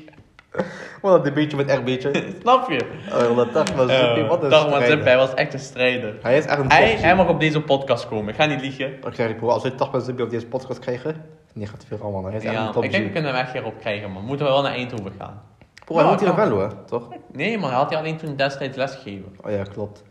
[1.01, 2.11] Wat een beetje met RB'tje.
[2.41, 2.79] Snap je?
[3.13, 4.97] Oh, dat dacht was Uh, wat een Dag, man, strijder.
[4.97, 6.15] Zip, hij was echt een strijder.
[6.21, 8.29] Hij is echt een Hij, hij mag op deze podcast komen.
[8.29, 8.93] Ik ga niet liegen.
[8.93, 12.25] Ik zeg als we Zippy op deze podcast krijgen, negatief allemaal.
[12.25, 14.23] Hij is echt Ja, een top ik denk we kunnen hem echt hierop krijgen, man.
[14.23, 15.41] Moeten we wel naar Eindhoven gaan.
[15.85, 17.07] Bro, hij moet hier wel hoor, toch?
[17.31, 19.35] Nee, man, hij had hij alleen toen destijds lesgegeven.
[19.45, 20.03] Oh ja, klopt.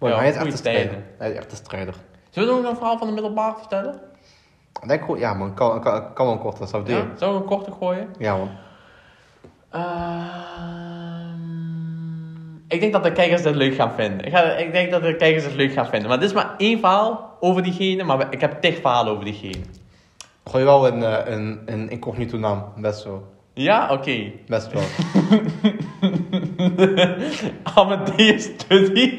[0.00, 0.98] Ja, hij is echt een strijder.
[1.18, 1.94] Hij is echt een strijder.
[2.30, 4.00] Zullen we nog een verhaal van de middelbare vertellen?
[4.82, 7.00] Ik denk gewoon, ja man, kan, kan, kan wel kort, dat zou ik Ja?
[7.00, 7.10] doen.
[7.16, 8.08] Zullen we een korte gooien?
[8.18, 8.50] Ja man.
[9.70, 11.30] Ehm,
[12.68, 14.26] ik denk dat de kijkers dit leuk gaan vinden.
[14.26, 16.08] Ik, ga, ik denk dat de kijkers het leuk gaan vinden.
[16.08, 19.62] Maar dit is maar één verhaal over diegene, maar ik heb tig verhalen over diegene.
[20.44, 23.38] Gooi wel een, eh, een, een incognito naam, best wel.
[23.54, 24.32] Ja, oké.
[24.46, 24.82] Best wel.
[27.74, 29.16] Amadeus Study.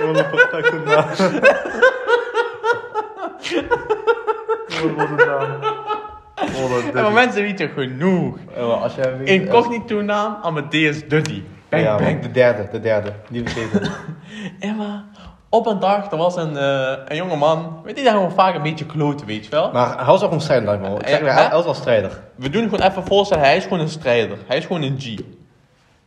[0.00, 0.84] Wat een
[6.94, 8.36] En maar mensen weten genoeg.
[8.82, 9.28] Als jij weet...
[9.28, 11.42] Incognito naam Amadeus Duddy.
[11.68, 13.12] Bang, ja, de derde, de derde.
[13.30, 13.92] Die vergeten.
[14.60, 15.04] Emma,
[15.48, 17.80] op een dag, er was een, eh een jonge man.
[17.84, 19.72] Weet je, daar gewoon vaak een beetje kloten, weet je wel.
[19.72, 21.00] maar hij was ook een strijder, man.
[21.00, 21.32] Ik zeg Ja, hè?
[21.32, 22.20] hij hij was wel strijder.
[22.36, 24.38] We doen gewoon even voorstellen, hij is gewoon een strijder.
[24.46, 25.14] Hij is gewoon een G.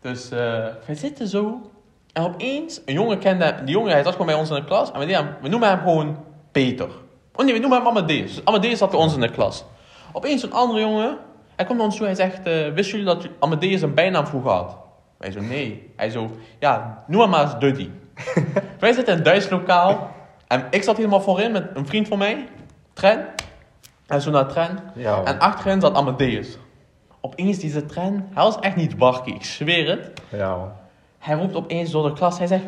[0.01, 0.39] Dus eh
[0.85, 1.61] wij zitten zo.
[2.13, 3.65] En opeens, een jongen kende hem.
[3.65, 4.91] Die jongen, hij zat gewoon bij ons in de klas.
[4.91, 6.17] En we, hem- we noemen hem gewoon
[6.51, 6.87] Peter.
[7.37, 8.41] Oh nee, we noemen hem Amadeus.
[8.43, 9.65] Amadeus zat bij ons in de klas.
[10.11, 11.17] Opeens een andere jongen.
[11.55, 14.51] Hij komt naar ons toe hij zegt, eh, wisten jullie dat Amadeus een bijnaam vroeger
[14.51, 14.77] had?
[15.17, 15.91] Wij zo, nee.
[15.95, 17.89] Hij zo, ja, noem hem maar eens Duddy.
[18.79, 20.11] wij zitten in een Duits lokaal.
[20.47, 22.47] En ik zat helemaal voorin met een vriend van mij.
[22.93, 23.25] Tren.
[24.07, 24.79] En zo naar Tren.
[24.95, 25.23] Ja.
[25.23, 26.57] En achterin zat Amadeus.
[27.21, 30.21] Opeens deze tren, hij was echt niet barkie, ik zweer het.
[30.29, 30.75] Ja.
[31.19, 32.63] Hij roept opeens door de klas, hij zegt...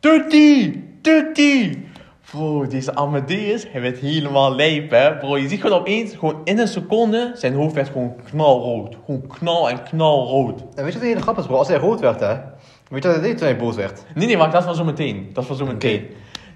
[0.00, 0.84] Tutti!
[1.02, 1.87] Tutti!
[2.32, 5.16] Bro, deze Amadeus, hij werd helemaal lijp, hè.
[5.16, 8.96] Bro, je ziet gewoon opeens, gewoon in een seconde, zijn hoofd werd gewoon knalrood.
[9.04, 10.60] Gewoon knal en knalrood.
[10.60, 11.56] En weet je wat de hele grap is, bro?
[11.56, 12.34] Als hij rood werd, hè?
[12.88, 14.04] Weet je wat hij deed toen hij boos werd?
[14.14, 15.30] Nee, nee, wacht, dat was zo meteen.
[15.32, 16.06] Dat was zo meteen.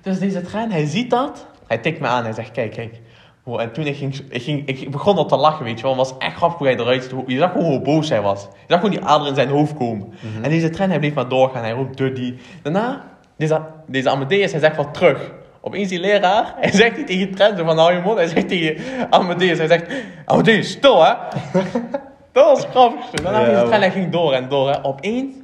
[0.03, 1.47] Dus deze trein, hij ziet dat.
[1.67, 3.01] Hij tikt me aan, hij zegt, kijk, kijk.
[3.45, 5.97] Bro, en toen ik ging, ik ging, ik begon al te lachen, weet je wel.
[5.97, 7.13] Het was echt grappig hoe hij eruit ziet.
[7.27, 8.43] Je zag gewoon hoe boos hij was.
[8.43, 10.13] Je zag gewoon die ader in zijn hoofd komen.
[10.43, 11.63] En deze trein, hij bleef maar doorgaan.
[11.63, 12.35] Hij roept Duddy.
[12.63, 13.05] Daarna,
[13.37, 15.41] deze, deze Amadeus, hij zegt wat terug.
[15.65, 18.17] Opeens die leraar, hij zegt niet tegen Trent van hou je mond.
[18.19, 18.77] Hij zegt tegen
[19.11, 19.93] Amadeus, hij zegt,
[20.25, 21.13] Amadeus, stil hè.
[22.33, 23.11] Dat was grappig.
[23.11, 24.85] Daarna Ja, trein, hij ging door en door hè.
[24.85, 25.35] Opeens,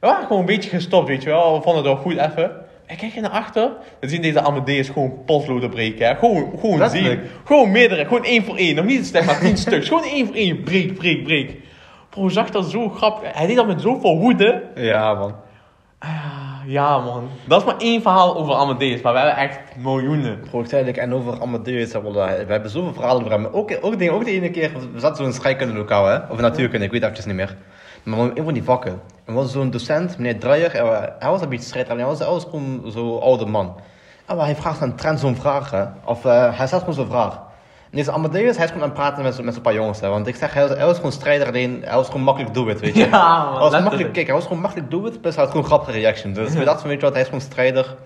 [0.00, 1.56] we waren gewoon een beetje gestopt, weet je wel.
[1.56, 2.50] We vonden het wel goed even.
[2.86, 6.06] En kijk je naar achter, we zien deze Amadeus gewoon potloden breken.
[6.06, 6.14] Hè.
[6.14, 7.20] Gewoon, gewoon Letterlijk.
[7.20, 7.30] zien.
[7.44, 8.74] Gewoon meerdere, gewoon één voor één.
[8.74, 9.88] Nog niet zeg maar tien stuks.
[9.88, 10.62] Gewoon één voor één.
[10.62, 11.56] Breek, breek, breek.
[12.10, 13.28] Bro, zag dat zo grappig.
[13.32, 14.62] Hij deed dat met zoveel woede.
[14.74, 15.34] Ja, man.
[15.98, 17.28] Ah, ja, man.
[17.44, 20.40] Dat is maar één verhaal over Amadeus, maar we hebben echt miljoenen.
[20.50, 23.46] Bro, ik en over Amadeus, we hebben zoveel verhalen over hem.
[23.46, 26.18] Ook, ook, ook de ene keer, we zaten zo in scheikunde lokaal, hè?
[26.30, 27.56] Of natuurkunde, ik weet eventjes niet meer.
[28.02, 29.00] Maar een van die vakken.
[29.24, 32.18] Er was zo'n docent, meneer Dreyer, hij wa- hij was een beetje strijd, hij was,
[32.18, 33.76] hij was gewoon zo'n oude man.
[34.26, 37.40] En hij vraagt aan Trent zo'n vraag, of eh, hij stelt gewoon zo'n vraag.
[37.96, 40.00] En deze Amadeus, hij is gewoon aan het praten met, zo- met zo'n paar jongens,
[40.00, 40.08] hè.
[40.08, 42.66] want ik zeg, hij was, hij was gewoon strijder, alleen hij was gewoon makkelijk do
[42.66, 43.04] it, weet je.
[43.10, 45.52] Ja, man, hij was makkelijk, kijk, hij was gewoon makkelijk do it, plus hij had
[45.52, 46.32] gewoon een grappige reaction.
[46.32, 47.96] Dus we dachten van, weet je wat, hij is gewoon strijder,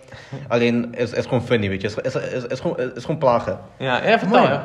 [0.48, 3.58] alleen is, is gewoon funny, weet je, is, is, is, is, gewoon, is gewoon plagen.
[3.76, 4.58] Ja, ja vertel je.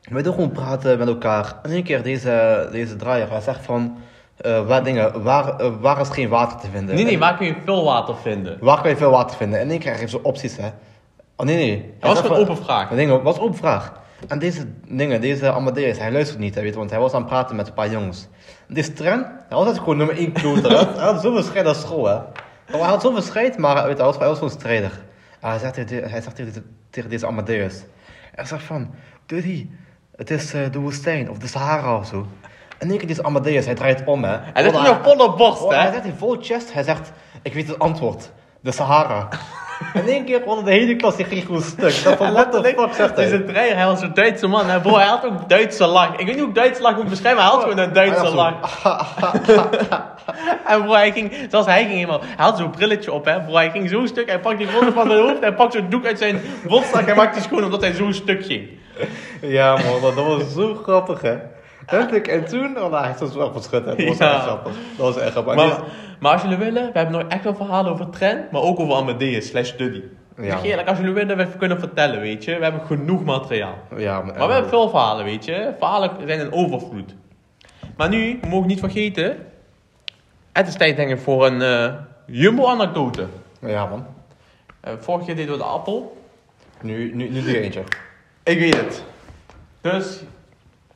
[0.00, 1.54] We doen gewoon praten met elkaar.
[1.62, 3.98] En een keer deze, deze draaier, hij zegt van,
[4.36, 6.94] eh, waar, dingen, waar, eh, waar is geen water te vinden?
[6.94, 8.56] Nee, nee, waar kun je veel water vinden?
[8.60, 9.60] waar kan je veel water vinden?
[9.60, 10.68] En één keer geeft ze opties, hè.
[11.36, 11.94] Oh nee, nee.
[12.00, 12.88] Dat was een open vraag.
[12.88, 13.92] Dingen, was een open vraag.
[14.28, 17.28] En deze dingen, deze Amadeus, hij luistert niet, hè, weet want hij was aan het
[17.30, 18.28] praten met een paar jongens.
[18.68, 20.76] Deze Tren, hij was altijd gewoon nummer één kloter, hè.
[20.94, 22.18] Hij had zoveel strijd als school, hè.
[22.66, 24.90] Hij had zoveel strijd, maar weet hij was, hij was gewoon strijder.
[25.40, 27.82] En hij zegt, tegen- hij zegt tegen, deze- tegen deze Amadeus,
[28.34, 28.90] hij zegt van,
[29.26, 29.68] Duddy,
[30.16, 32.26] het is eh, de woestijn of de Sahara of zo.
[32.78, 34.36] En één keer deze Amadeus, hij draait om, hè.
[34.54, 35.92] Is Oh, nog volle borst, Oh, hij hè?
[35.92, 37.12] zegt in vol chest, hij zegt,
[37.42, 38.32] ik weet het antwoord.
[38.60, 39.28] De Sahara.
[39.94, 42.02] In één keer wordt de hele klas die ging gewoon stuk.
[42.04, 43.24] Dat van, what the letterlijk, fuck zegt hij?
[43.24, 44.68] Deze dreiger, hij was een Duitse man.
[44.68, 46.12] Hè, bro, hij had ook Duitse lach.
[46.12, 48.22] Ik weet niet hoe ik Duitse lach moet beschrijven, maar hij had gewoon een Duitse
[48.22, 48.82] Hij lach.
[50.66, 53.40] En bro, hij ging, zelfs hij ging helemaal, hij had zo'n brilletje op, hè.
[53.40, 55.90] Bro, hij ging zo stuk, hij pakt die bril van zijn hoofd, hij pakt zo'n
[55.90, 58.68] doek uit zijn borstzak en maakt die schoon omdat hij zo stuk ging.
[59.40, 61.36] Ja man, dat was zo grappig hè.
[61.90, 63.80] Letterlijk, en toen, oh, nou, hij stond wel hè.
[63.84, 64.34] Dat was Ja.
[64.34, 64.72] echt grappig.
[64.96, 65.54] Dat was echt grappig.
[65.54, 65.80] Maar,
[66.20, 68.94] maar als jullie willen, we hebben nog echt wel verhalen over Trent, maar ook over
[68.94, 70.02] Amadeus slash Duddy.
[70.36, 70.62] Ja.
[70.62, 72.56] Eerlijk, als jullie willen, we kunnen vertellen, weet je.
[72.56, 73.74] We hebben genoeg materiaal.
[73.96, 75.72] ja, Maar we hebben veel verhalen, weet je.
[75.78, 77.14] Verhalen zijn een overvloed.
[77.96, 79.46] Maar nu, we mogen niet vergeten,
[80.52, 81.92] het is tijd denk ik voor een eh,
[82.26, 83.26] Jumbo-anekdote.
[83.60, 84.06] Ja man.
[84.80, 86.16] Eh, vorige keer deden we de appel.
[86.80, 87.82] Nu, nu, nu doe je eentje.
[88.42, 89.04] Ik weet het.
[89.80, 90.22] Dus,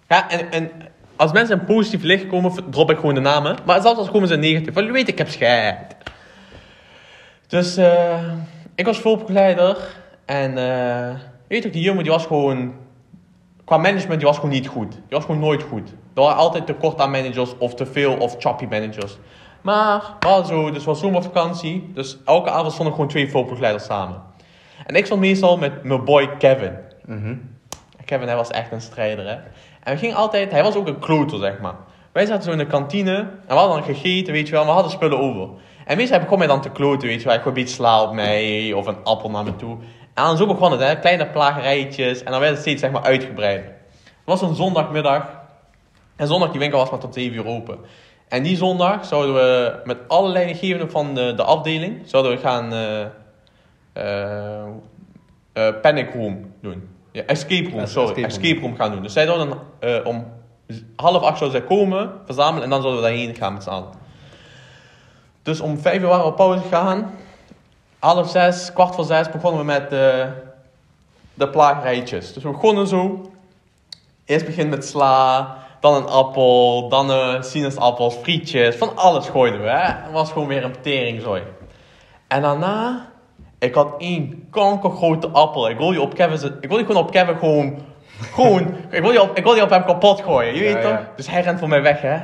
[0.09, 0.71] ja, en, en
[1.17, 3.57] als mensen in positief licht komen, drop ik gewoon de namen.
[3.65, 5.97] Maar zelfs als komen ze in negatief, want jullie weten, ik heb scheid.
[7.47, 8.33] Dus, eh,
[8.75, 9.77] ik was voorbegeleider.
[10.25, 11.15] En, eh,
[11.49, 12.75] weet je ook, die jongen die was gewoon,
[13.65, 14.93] qua management, die was gewoon niet goed.
[14.93, 15.91] Die was gewoon nooit goed.
[15.91, 19.19] Er waren altijd tekort aan managers, of te veel, of choppy managers.
[19.61, 21.91] Maar, wel zo, dus was zomervakantie.
[21.95, 24.23] Dus elke avond stonden gewoon twee voorbegeleiders samen.
[24.87, 26.73] En ik stond meestal met mijn boy Kevin.
[27.07, 27.37] Mhm.
[28.05, 29.37] Kevin, hij was echt een strijder, hè.
[29.85, 31.74] En we gingen altijd, hij was ook een kloter, zeg maar.
[32.12, 34.70] Wij zaten zo in de kantine en we hadden dan gegeten, weet je wel, we
[34.70, 35.49] hadden spullen over.
[35.85, 37.39] En meestal begon hij dan te kloten, weet je wel.
[37.43, 39.76] Hij beetje sla op mij of een appel naar me toe.
[40.14, 40.99] En dan zo begon het, hè.
[40.99, 43.64] Kleine plagerijtjes en dan werd het steeds, zeg maar, uitgebreid.
[43.64, 45.43] Het was een zondagmiddag.
[46.16, 47.78] En zondag, die winkel was maar tot 7 uur open.
[48.28, 52.72] En die zondag zouden we met alle leidinggevenden van de, de afdeling, zouden we gaan...
[52.72, 53.07] eh,
[53.93, 54.66] eh,
[55.53, 56.89] eh, panic room doen.
[57.15, 58.09] Ja, escape room, sorry.
[58.09, 58.77] escape Escape, room.
[58.77, 59.03] gaan doen.
[59.03, 60.27] Dus zij zouden eh, om
[60.97, 63.89] half acht zouden zij komen, verzamelen en dan zouden we daarheen gaan met z'n allen.
[65.43, 67.15] Dus om vijf uur waren we op pauze gegaan.
[67.99, 70.27] Half zes, kwart voor zes begonnen we met eh,
[71.35, 72.33] de plaagrijtjes.
[72.33, 73.31] Dus we begonnen zo.
[74.25, 78.77] Eerst begin met sla, dan een appel, dan eh sinaasappels, frietjes.
[78.77, 79.69] Van alles gooiden we.
[79.69, 79.93] Hè.
[80.03, 81.43] Het was gewoon weer een teringzooi.
[82.29, 83.12] En daarna,
[83.65, 85.69] ik had één kankergrote appel.
[85.69, 87.79] Ik wil die op Kevin, ik wil die gewoon op Kevin gewoon,
[88.33, 90.55] gewoon, ik wil die op, ik wil die op hem kapot gooien.
[90.55, 90.91] Je Ja, weet toch?
[90.91, 91.09] ja.
[91.17, 92.19] Dus hij rent voor mij weg, hè.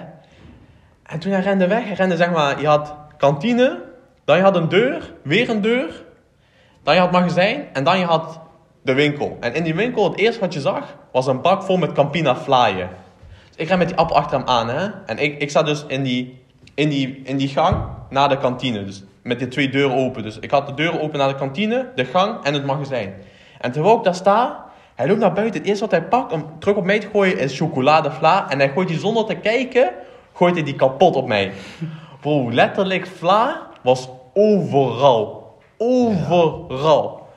[1.03, 3.83] En toen hij rende weg, hij rende zeg maar, je had kantine,
[4.25, 6.05] dan je had een deur, weer een deur,
[6.83, 8.41] dan je had magazijn en dan je had
[8.83, 9.37] de winkel.
[9.41, 12.37] En in die winkel, het eerste wat je zag, was een bak vol met Campina
[12.37, 12.89] flaaien.
[13.49, 14.89] Dus ik ren met die appel achter hem aan, hè.
[15.07, 16.43] En ik, ik sta dus in die,
[16.75, 17.77] in, die, in die gang
[18.11, 18.85] naar de kantine.
[18.85, 20.23] Dus met die twee deuren open.
[20.23, 23.15] Dus ik had de deuren open naar de kantine, de gang en het magazijn.
[23.61, 24.65] En terwijl ik daar sta,
[24.95, 25.61] hij loopt naar buiten.
[25.61, 28.51] Het eerste wat hij pakt om terug op mij te gooien is chocoladevla.
[28.51, 29.91] En hij gooit die zonder te kijken,
[30.33, 31.53] gooit hij die kapot op mij.
[32.21, 35.59] Bro, letterlijk, vla was overal.
[35.79, 37.29] Overal.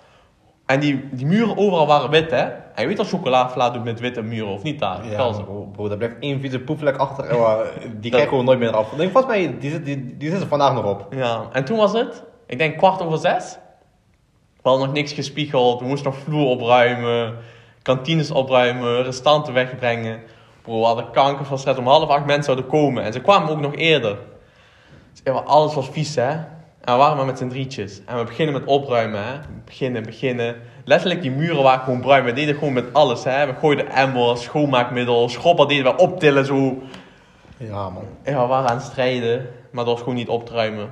[0.66, 2.48] En die, die muren overal waren wit, hè.
[2.76, 5.05] En je weet dat chocoladevla doet met witte muren, of niet daar?
[5.09, 7.32] Ja, bro, bro, daar blijft één vieze poefvlek achter.
[7.32, 7.53] uh,
[8.01, 8.91] die kijken gewoon nooit meer eraf.
[8.91, 11.07] Ik denk, volgens mij, die, zit- die, die zit er vandaag nog op.
[11.15, 13.57] Ja, en toen was het, ik denk kwart over zes.
[14.61, 17.36] We hadden nog niks gespiegeld, we moesten nog vloer opruimen,
[17.82, 20.21] kantines opruimen, restanten wegbrengen.
[20.61, 23.03] Bro, we hadden kanker van stress om half acht mensen zouden komen.
[23.03, 24.17] En ze kwamen ook nog eerder.
[25.24, 26.30] Dus alles was vies, hè.
[26.82, 28.01] En we waren maar met z'n drietjes.
[28.05, 29.34] En we beginnen met opruimen, hè.
[29.65, 30.55] Beginnen, beginnen.
[30.84, 32.23] Letterlijk, die muren waren gewoon bruin.
[32.23, 33.45] We deden gewoon met alles, hè.
[33.45, 36.77] We gooiden emmers, schoonmaakmiddel, schopper deden we optillen, zo.
[37.57, 38.03] Ja, man.
[38.23, 40.91] Ja, we waren aan het strijden, maar dat was gewoon niet op te ruimen.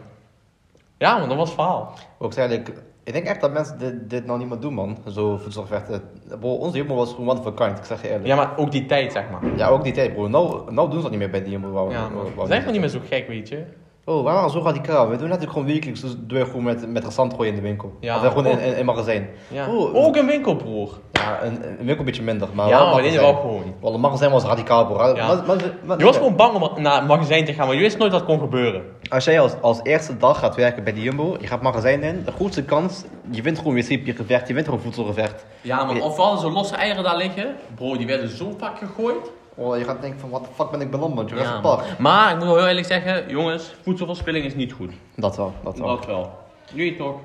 [0.97, 1.93] Ja, man, dat was het verhaal.
[2.17, 2.73] Ook zei ik,
[3.03, 4.97] denk echt dat mensen dit, dit nou niet meer doen, man.
[5.07, 6.01] Zo voedselgevechten.
[6.39, 8.25] Bro, onze humor was gewoon one of a kind, ik zeg je eerlijk.
[8.25, 9.57] Ja, maar ook die tijd, zeg maar.
[9.57, 10.27] Ja, ook die tijd, bro.
[10.27, 11.91] Nou, nou doen ze dat niet meer bij die humor.
[11.91, 12.47] Ja, man.
[12.47, 13.63] zijn niet meer zo gek, weet je.
[14.05, 15.03] Oh, we waren zo radicaal.
[15.09, 16.01] We doen letterlijk gewoon wekelijks.
[16.01, 17.97] Dus doe je gewoon met, met restant gooien in de winkel.
[17.99, 18.15] Ja.
[18.15, 19.29] Of gewoon in, in, in magazijn.
[19.47, 19.67] Ja.
[19.73, 20.89] Oh, Ook een winkelbroer.
[21.11, 22.47] Ja, een, een winkel een beetje minder.
[22.53, 23.63] Maar Ja, maar dit wel gewoon.
[23.81, 25.15] Wel, een magazijn was radicaal, bro.
[25.15, 25.27] Ja.
[25.27, 27.81] Maar- maar- maar- Je was gewoon bang om naar het magazijn te gaan, maar je
[27.81, 28.83] wist nooit wat kon gebeuren.
[29.09, 32.03] Als jij als, als eerste dag gaat werken bij de Jumbo, je gaat het magazijn
[32.03, 35.45] in, de grootste kans, je wint gewoon wc-papiergevecht, je wint gewoon voedselgevecht.
[35.61, 36.01] Ja, man.
[36.01, 37.55] Of hadden zo losse eieren daar liggen.
[37.75, 39.31] Bro, die werden zo vaak gegooid.
[39.55, 41.27] Oh, je gaat denken van, wat de fuck ben ik beland, man.
[41.27, 41.83] Je Ja, pak.
[41.99, 44.93] maar ik moet wel heel eerlijk zeggen, jongens, voedselverspilling is niet goed.
[45.15, 45.87] Dat wel, dat wel.
[45.87, 46.37] Dat wel.
[46.73, 47.15] Jullie toch?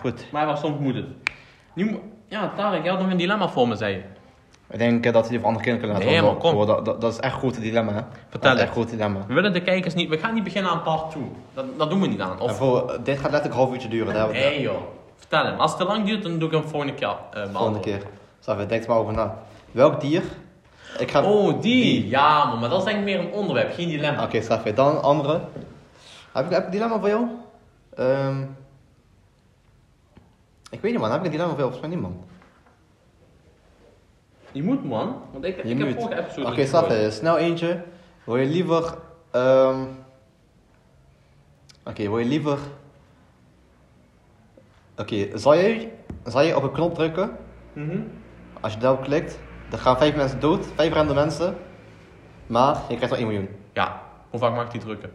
[0.00, 0.26] Goed.
[0.32, 1.04] Maar was soms moeder.
[1.74, 4.02] Nu, mo- ja, Tarek, je had nog een dilemma voor me, zei je.
[4.70, 6.66] Ik denk eh, dat we die voor andere kinderen kunnen Nee, laten maar kom.
[6.66, 8.00] Dat, dat, dat is echt een groot dilemma, hè.
[8.28, 8.68] Vertel Dat is echt het.
[8.68, 9.26] een groot dilemma.
[9.26, 11.22] We willen de kijkers niet, we gaan niet beginnen aan part 2.
[11.54, 12.40] Dat, dat doen we niet aan.
[12.40, 14.20] Of, bro, dit gaat letterlijk een half uurtje duren.
[14.20, 14.76] Het nee joh.
[15.16, 15.58] Vertel hem.
[15.60, 17.16] Als het te lang duurt, dan doe ik hem volgende keer.
[17.32, 18.02] eh, de volgende keer.
[18.40, 19.38] Safi, denk maar over na.
[19.70, 20.22] Welk dier?
[20.98, 21.22] Ik ga...
[21.22, 22.08] Oh, die.
[22.08, 24.22] Ja, man, maar dat is denk ik meer een onderwerp, geen dilemma.
[24.24, 24.74] Oké, Safi.
[24.74, 25.40] Dan andere.
[26.32, 27.26] Heb ik, heb ik een dilemma voor jou?
[27.94, 28.42] Ehm
[30.70, 31.10] ik weet niet, man.
[31.10, 31.72] Heb ik een dilemma voor jou?
[31.72, 32.24] Volgens mij niet, man.
[34.52, 35.16] Je moet, man.
[35.32, 36.02] Want ik, Je ik heb moet.
[36.02, 36.66] vorige episode Oké.
[36.66, 37.10] Safi.
[37.10, 37.82] Snel eentje.
[38.24, 38.94] Wil je liever...
[39.30, 39.80] ehm
[41.84, 42.58] Oké, wil je liever...
[44.96, 45.88] Oké, zal, je,
[46.24, 47.36] zal je op een knop drukken?
[47.72, 48.00] Mhm.
[48.60, 49.38] Als je daarop klikt,
[49.70, 50.66] dan gaan vijf mensen dood.
[50.74, 51.56] Vijf random mensen.
[52.46, 53.48] Maar je krijgt wel 1 miljoen.
[53.72, 55.10] Ja, hoe vaak mag ik die drukken?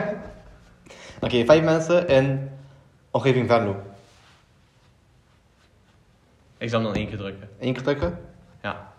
[1.20, 2.50] Oké, vijf mensen in
[3.10, 3.76] omgeving Venlo.
[6.58, 7.48] Ik zal hem dan één keer drukken.
[7.60, 8.18] Eén keer drukken
[8.62, 8.92] Ja,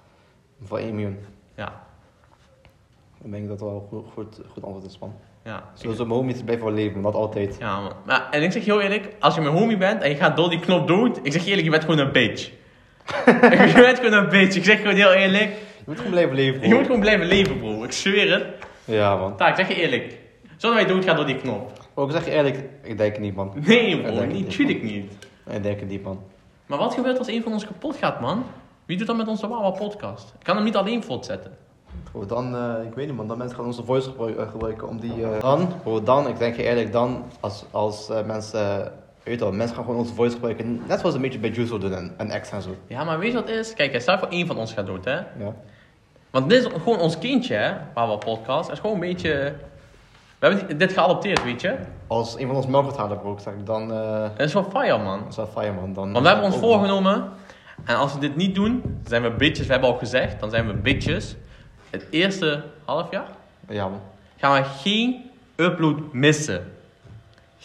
[0.63, 1.17] voor 1 miljoen.
[1.55, 1.83] ja,
[3.21, 5.13] Dan denk ik dat het wel goed, goed, goed antwoord is, man.
[5.43, 5.63] ja.
[5.73, 7.55] Sowieso mijn homies blijven wel leven, dat altijd.
[7.59, 7.93] Ja, man.
[8.05, 10.49] Maar, en ik zeg heel eerlijk, als je mijn homie bent en je gaat door
[10.49, 12.51] die knop dood, ik zeg je eerlijk, je bent gewoon een bitch.
[13.25, 14.55] je bent gewoon een bitch.
[14.55, 16.67] Ik zeg gewoon heel eerlijk, Je moet gewoon blijven leven, bro.
[16.69, 17.83] je moet gewoon blijven leven, bro.
[17.83, 18.45] Ik zweer het.
[18.85, 19.37] Ja, man.
[19.37, 20.17] Taak, zeg je eerlijk.
[20.57, 21.71] Zullen wij doodgaan door die knop?
[21.93, 23.51] Ook zeg je eerlijk, ik denk het niet, man.
[23.65, 24.15] Nee, Ik bro.
[24.15, 25.11] het Niet, tuurlijk niet.
[25.49, 26.19] Ik denk het niet, man.
[26.65, 28.43] Maar wat gebeurt als een van ons kapot gaat, man?
[28.85, 30.33] Wie doet dat met onze Wawa podcast?
[30.39, 31.51] Ik kan hem niet alleen voortzetten.
[32.11, 33.27] Bro, dan, eh, ik weet niet, man.
[33.27, 35.23] Dan mensen gaan onze voice eh, gebruiken om die...
[35.23, 38.91] eh, Dan, bro, dan, ik denk je eerlijk, dan, als, als mensen...
[39.27, 40.81] weet je wel, mensen gaan gewoon onze voice gebruiken.
[40.87, 42.75] Net zoals een beetje bij Juice doen en, en X en zo.
[42.87, 43.73] Ja, maar weet je wat is?
[43.73, 45.15] Kijk, stel voor één van ons gaat dood, hè?
[45.15, 45.53] Ja.
[46.29, 47.73] Want dit is gewoon ons kindje, hè?
[47.93, 48.63] Wawa podcast.
[48.67, 49.53] Het is gewoon een beetje...
[50.39, 51.75] We hebben dit geadopteerd, weet je?
[52.07, 53.91] Als een van ons melk gaat halen, bro, ik zeg, dan...
[53.91, 55.19] eh Het is wel fire, man.
[55.19, 55.93] dat is wel fire, man.
[55.93, 57.29] Dan, Want we hebben ons ook, voorgenomen.
[57.85, 59.65] En als we dit niet doen, dan zijn we bitches.
[59.65, 61.35] We hebben al gezegd, dan zijn we bitches.
[61.89, 63.27] Het eerste half jaar.
[63.69, 64.01] Ja, man.
[64.37, 66.71] gaan we geen upload missen.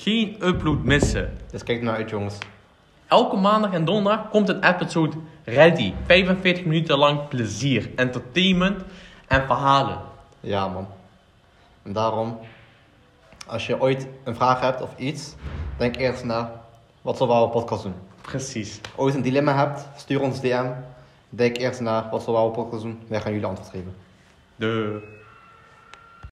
[0.03, 1.39] Geen upload missen.
[1.51, 2.39] Dus kijk naar uit, jongens.
[3.07, 5.93] Elke maandag en donderdag komt een episode ready.
[6.07, 8.83] 45 minuten lang plezier, entertainment
[9.27, 10.01] en verhalen.
[10.41, 10.87] Ja, man.
[11.83, 12.39] En daarom,
[13.47, 15.35] als je ooit een vraag hebt of iets,
[15.77, 16.65] denk eerst na,
[17.03, 17.95] wat zullen we op podcast doen?
[18.21, 18.81] Precies.
[18.97, 20.71] Ooit een dilemma hebt, stuur ons DM.
[21.29, 23.01] Denk eerst na, wat zullen we op podcast doen?
[23.07, 23.95] Wij gaan jullie antwoord geven.
[24.57, 25.03] De